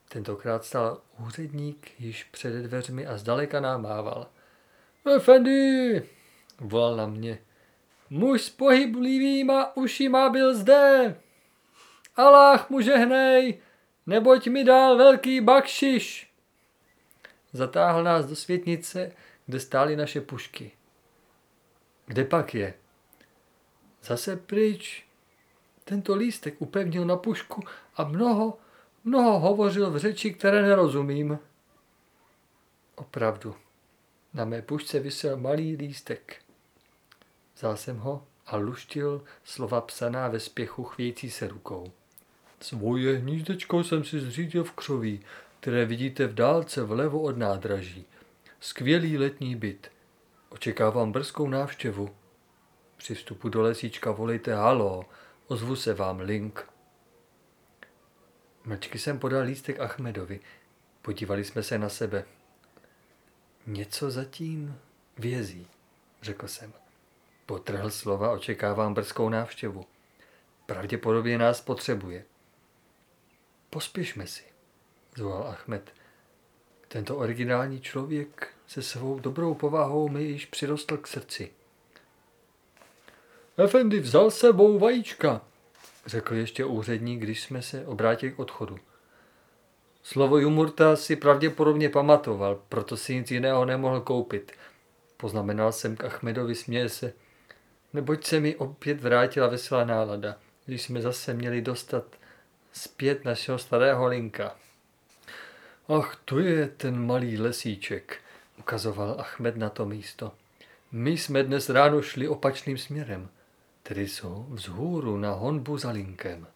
Tentokrát 0.10 0.66
stál 0.66 1.02
úředník 1.20 1.92
již 2.00 2.24
před 2.24 2.54
dveřmi 2.54 3.08
a 3.08 3.18
zdaleka 3.18 3.60
nám 3.60 3.82
mával. 3.82 4.28
Efendi, 5.16 6.04
volal 6.60 6.96
na 6.96 7.08
mě. 7.08 7.40
Muž 8.10 8.42
s 8.42 8.50
pohyblivýma 8.50 9.78
ušima 9.78 10.30
byl 10.30 10.56
zde. 10.56 11.16
Aláh 12.16 12.70
mu 12.70 12.82
žehnej, 12.82 13.62
neboť 14.06 14.48
mi 14.48 14.64
dal 14.64 14.98
velký 14.98 15.42
bakšiš. 15.42 16.34
Zatáhl 17.54 18.04
nás 18.04 18.26
do 18.26 18.36
světnice, 18.36 19.12
kde 19.46 19.60
stály 19.60 19.96
naše 19.96 20.22
pušky. 20.22 20.72
Kde 22.06 22.26
pak 22.26 22.56
je? 22.56 22.74
Zase 24.04 24.36
pryč. 24.36 25.06
Tento 25.84 26.16
lístek 26.16 26.62
upevnil 26.62 27.06
na 27.06 27.16
pušku 27.16 27.64
a 27.96 28.04
mnoho, 28.04 28.58
mnoho 29.04 29.40
hovořil 29.40 29.92
v 29.92 29.98
řeči, 29.98 30.34
které 30.34 30.62
nerozumím. 30.62 31.40
Opravdu, 32.96 33.56
na 34.34 34.46
mé 34.46 34.62
pušce 34.62 35.00
vysel 35.00 35.38
malý 35.38 35.76
lístek. 35.76 36.47
Vzal 37.58 37.78
jsem 37.78 37.98
ho 37.98 38.28
a 38.46 38.56
luštil 38.56 39.24
slova 39.44 39.82
psaná 39.82 40.28
ve 40.28 40.40
spěchu 40.40 40.84
chvějící 40.84 41.32
se 41.32 41.48
rukou. 41.48 41.92
Svoje 42.60 43.18
hnízdečko 43.18 43.84
jsem 43.84 44.04
si 44.04 44.20
zřídil 44.20 44.64
v 44.64 44.72
křoví, 44.72 45.26
které 45.60 45.86
vidíte 45.86 46.28
v 46.28 46.34
dálce 46.34 46.84
vlevo 46.84 47.22
od 47.22 47.38
nádraží. 47.38 48.06
Skvělý 48.60 49.18
letní 49.18 49.56
byt. 49.56 49.92
Očekávám 50.50 51.12
brzkou 51.12 51.50
návštěvu. 51.50 52.16
Při 52.98 53.16
vstupu 53.16 53.50
do 53.50 53.62
lesíčka 53.62 54.12
volejte 54.12 54.56
halo, 54.56 55.06
ozvu 55.48 55.76
se 55.76 55.94
vám 55.94 56.20
link. 56.20 56.68
Mlčky 58.66 59.00
jsem 59.00 59.20
podal 59.20 59.42
lístek 59.42 59.80
Achmedovi. 59.80 60.40
Podívali 61.02 61.44
jsme 61.44 61.64
se 61.64 61.78
na 61.78 61.90
sebe. 61.90 62.26
Něco 63.68 64.12
zatím 64.12 64.80
vězí, 65.18 65.68
řekl 66.22 66.48
jsem. 66.48 66.87
Potrhl 67.48 67.90
slova, 67.90 68.32
očekávám 68.32 68.94
brzkou 68.94 69.30
návštěvu. 69.30 69.86
Pravděpodobně 70.66 71.38
nás 71.38 71.62
potřebuje. 71.62 72.26
Pospěšme 73.70 74.28
si, 74.28 74.44
zvolal 75.16 75.48
Achmed. 75.48 75.94
Tento 76.88 77.18
originální 77.18 77.82
člověk 77.82 78.48
se 78.68 78.82
svou 78.82 79.20
dobrou 79.20 79.54
povahou 79.54 80.10
mi 80.10 80.24
již 80.24 80.46
přirostl 80.46 80.98
k 80.98 81.08
srdci. 81.08 81.52
Efendi 83.58 84.00
vzal 84.00 84.32
sebou 84.32 84.80
vajíčka, 84.80 85.42
řekl 86.06 86.36
ještě 86.36 86.66
úředník, 86.66 87.22
když 87.22 87.44
jsme 87.44 87.62
se 87.62 87.86
obrátili 87.86 88.32
k 88.32 88.40
odchodu. 88.40 88.78
Slovo 90.04 90.38
Jumurta 90.38 90.96
si 90.96 91.16
pravděpodobně 91.16 91.90
pamatoval, 91.90 92.62
proto 92.70 92.98
si 92.98 93.16
nic 93.16 93.32
jiného 93.32 93.66
nemohl 93.66 94.02
koupit. 94.02 94.52
Poznamenal 95.18 95.72
jsem 95.72 95.96
k 95.96 96.04
Achmedovi, 96.04 96.56
směje 96.56 96.90
se, 96.90 97.14
neboť 97.94 98.26
se 98.26 98.40
mi 98.40 98.56
opět 98.56 99.02
vrátila 99.02 99.48
veselá 99.48 99.86
nálada, 99.86 100.36
když 100.66 100.82
jsme 100.82 101.02
zase 101.02 101.34
měli 101.34 101.62
dostat 101.62 102.04
zpět 102.74 103.26
našeho 103.26 103.58
starého 103.58 104.08
linka. 104.08 104.56
Ach, 105.88 106.22
to 106.26 106.40
je 106.40 106.68
ten 106.68 107.06
malý 107.06 107.38
lesíček, 107.38 108.18
ukazoval 108.60 109.16
Achmed 109.20 109.58
na 109.58 109.70
to 109.70 109.86
místo. 109.86 110.32
My 110.92 111.12
jsme 111.12 111.44
dnes 111.44 111.70
ráno 111.70 112.02
šli 112.02 112.28
opačným 112.28 112.78
směrem, 112.78 113.30
tedy 113.84 114.08
jsou 114.08 114.48
vzhůru 114.50 115.18
na 115.18 115.32
honbu 115.32 115.78
za 115.78 115.92
linkem. 115.92 116.48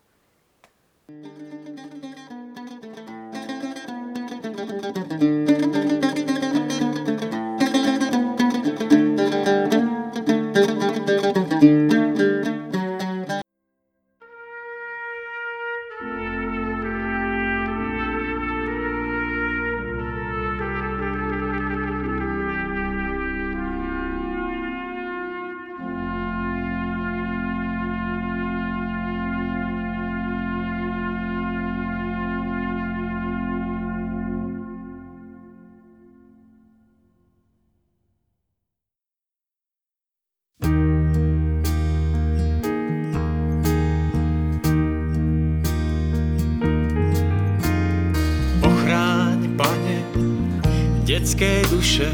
Detské 51.21 51.61
duše, 51.69 52.09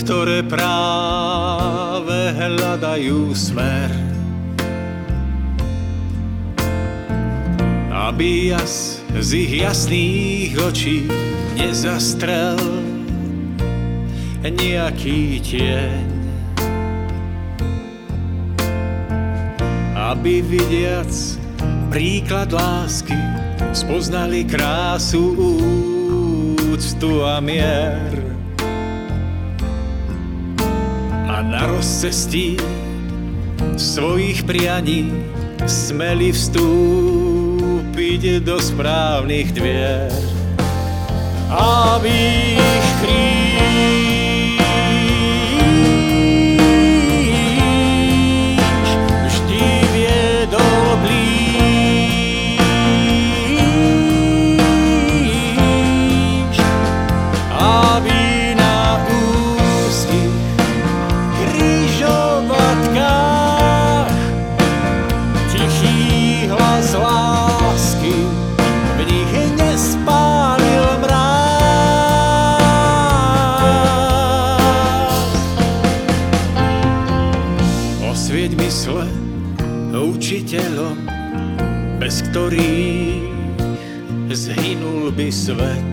ktoré 0.00 0.40
práve 0.40 2.16
hľadajú 2.32 3.28
smer. 3.36 3.92
Aby 7.92 8.56
jas 8.56 9.04
z 9.20 9.28
ich 9.36 9.52
jasných 9.60 10.56
očí 10.56 11.12
nezastrel 11.60 12.56
nejaký 14.48 15.36
tieň. 15.44 16.08
Aby 19.92 20.40
vidiac 20.40 21.12
príklad 21.92 22.48
lásky 22.48 23.20
spoznali 23.76 24.48
krásu 24.48 25.36
úctu 26.76 27.24
a 27.24 27.40
mier. 27.40 28.12
A 31.24 31.40
na 31.40 31.64
rozcestí 31.72 32.60
svojich 33.80 34.44
prianí 34.44 35.08
smeli 35.64 36.36
vstúpiť 36.36 37.64
do 38.44 38.60
správnych 38.60 39.56
dvier. 39.56 40.12
Aby 41.48 42.12
ich 42.60 42.88
svet. 85.46 85.86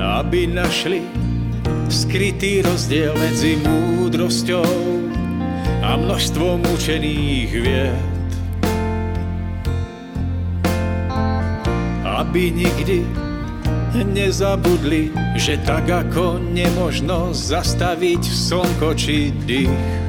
Aby 0.00 0.48
našli 0.48 1.04
skrytý 1.92 2.64
rozdiel 2.64 3.12
medzi 3.20 3.60
múdrosťou 3.60 4.64
a 5.84 6.00
množstvom 6.00 6.64
učených 6.72 7.52
vied. 7.52 8.30
Aby 12.00 12.48
nikdy 12.48 13.04
nezabudli, 14.08 15.12
že 15.36 15.60
tak 15.68 15.84
ako 15.84 16.40
nemožno 16.40 17.36
zastaviť 17.36 18.24
slnko 18.24 18.96
či 18.96 19.36
dých, 19.44 20.01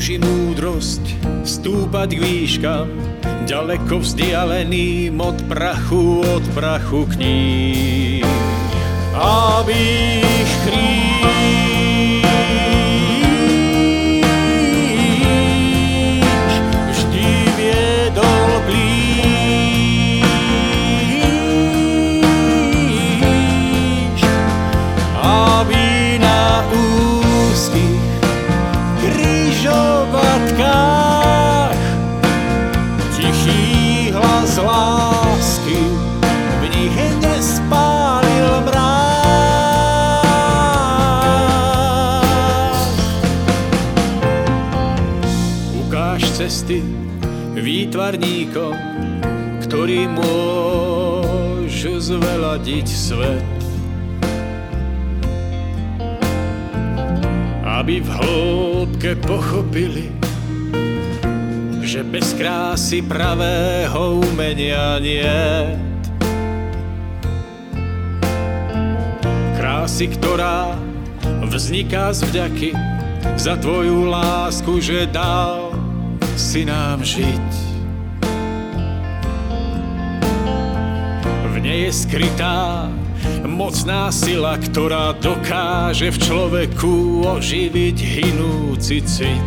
túži 0.00 0.16
múdrosť 0.16 1.04
stúpať 1.44 2.16
k 2.16 2.24
výškam, 2.24 2.88
ďaleko 3.44 4.00
vzdialeným 4.00 5.20
od 5.20 5.36
prachu, 5.44 6.24
od 6.24 6.40
prachu 6.56 7.04
kníh. 7.04 8.24
Aby 9.12 9.76
ich 10.24 10.52
človekom, 48.50 48.74
ktorý 49.62 50.10
môže 50.10 51.90
zveladiť 52.02 52.86
svet. 52.90 53.46
Aby 57.62 58.02
v 58.02 58.08
hloubke 58.10 59.14
pochopili, 59.22 60.10
že 61.80 62.02
bez 62.02 62.34
krásy 62.34 63.00
pravého 63.06 64.18
umenia 64.20 64.98
nie. 64.98 65.30
Krásy, 69.56 70.10
ktorá 70.10 70.74
vzniká 71.46 72.10
z 72.10 72.26
vďaky 72.26 72.70
za 73.38 73.54
tvoju 73.56 74.10
lásku, 74.10 74.82
že 74.82 75.06
dal 75.08 75.72
si 76.36 76.66
nám 76.66 77.00
žiť. 77.00 77.49
Skrytá 81.90 82.86
mocná 83.44 84.14
sila, 84.14 84.56
ktorá 84.56 85.12
dokáže 85.18 86.14
v 86.14 86.18
človeku 86.22 87.26
oživiť 87.26 87.96
hinúci 87.98 89.02
cit. 89.02 89.42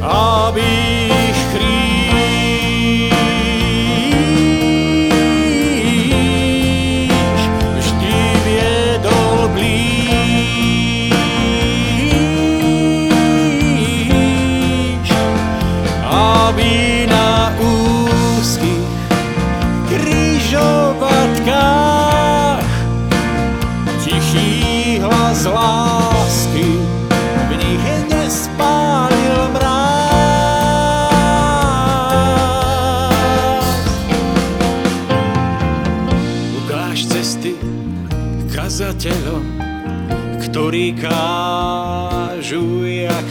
Aby 0.00 0.64
ich 1.10 1.40
kríž 1.52 1.97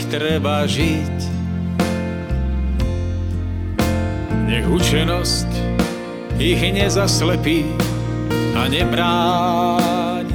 treba 0.07 0.63
žiť. 0.63 1.17
Nech 4.47 4.65
učenosť 4.67 5.51
ich 6.39 6.61
nezaslepí 6.63 7.67
a 8.55 8.71
nebráň 8.71 10.27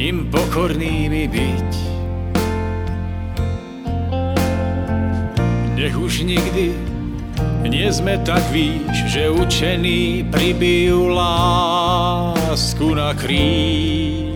im 0.00 0.26
pokornými 0.32 1.24
byť. 1.28 1.70
Nech 5.76 5.94
už 5.94 6.24
nikdy 6.24 6.94
nie 7.74 7.88
sme 7.90 8.16
tak 8.22 8.40
víš, 8.54 8.94
že 9.10 9.28
učení 9.28 10.22
pribijú 10.30 11.10
lásku 11.10 12.86
na 12.94 13.10
kríž. 13.12 14.33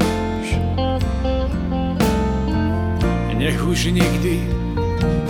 Nech 3.48 3.64
už 3.64 3.96
nikdy 3.96 4.44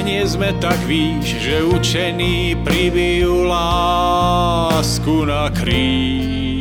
nie 0.02 0.26
sme 0.26 0.50
tak 0.58 0.74
víš, 0.90 1.38
že 1.38 1.62
učení 1.62 2.58
pribijú 2.66 3.46
lásku 3.46 5.22
na 5.22 5.46
kríž. 5.54 6.57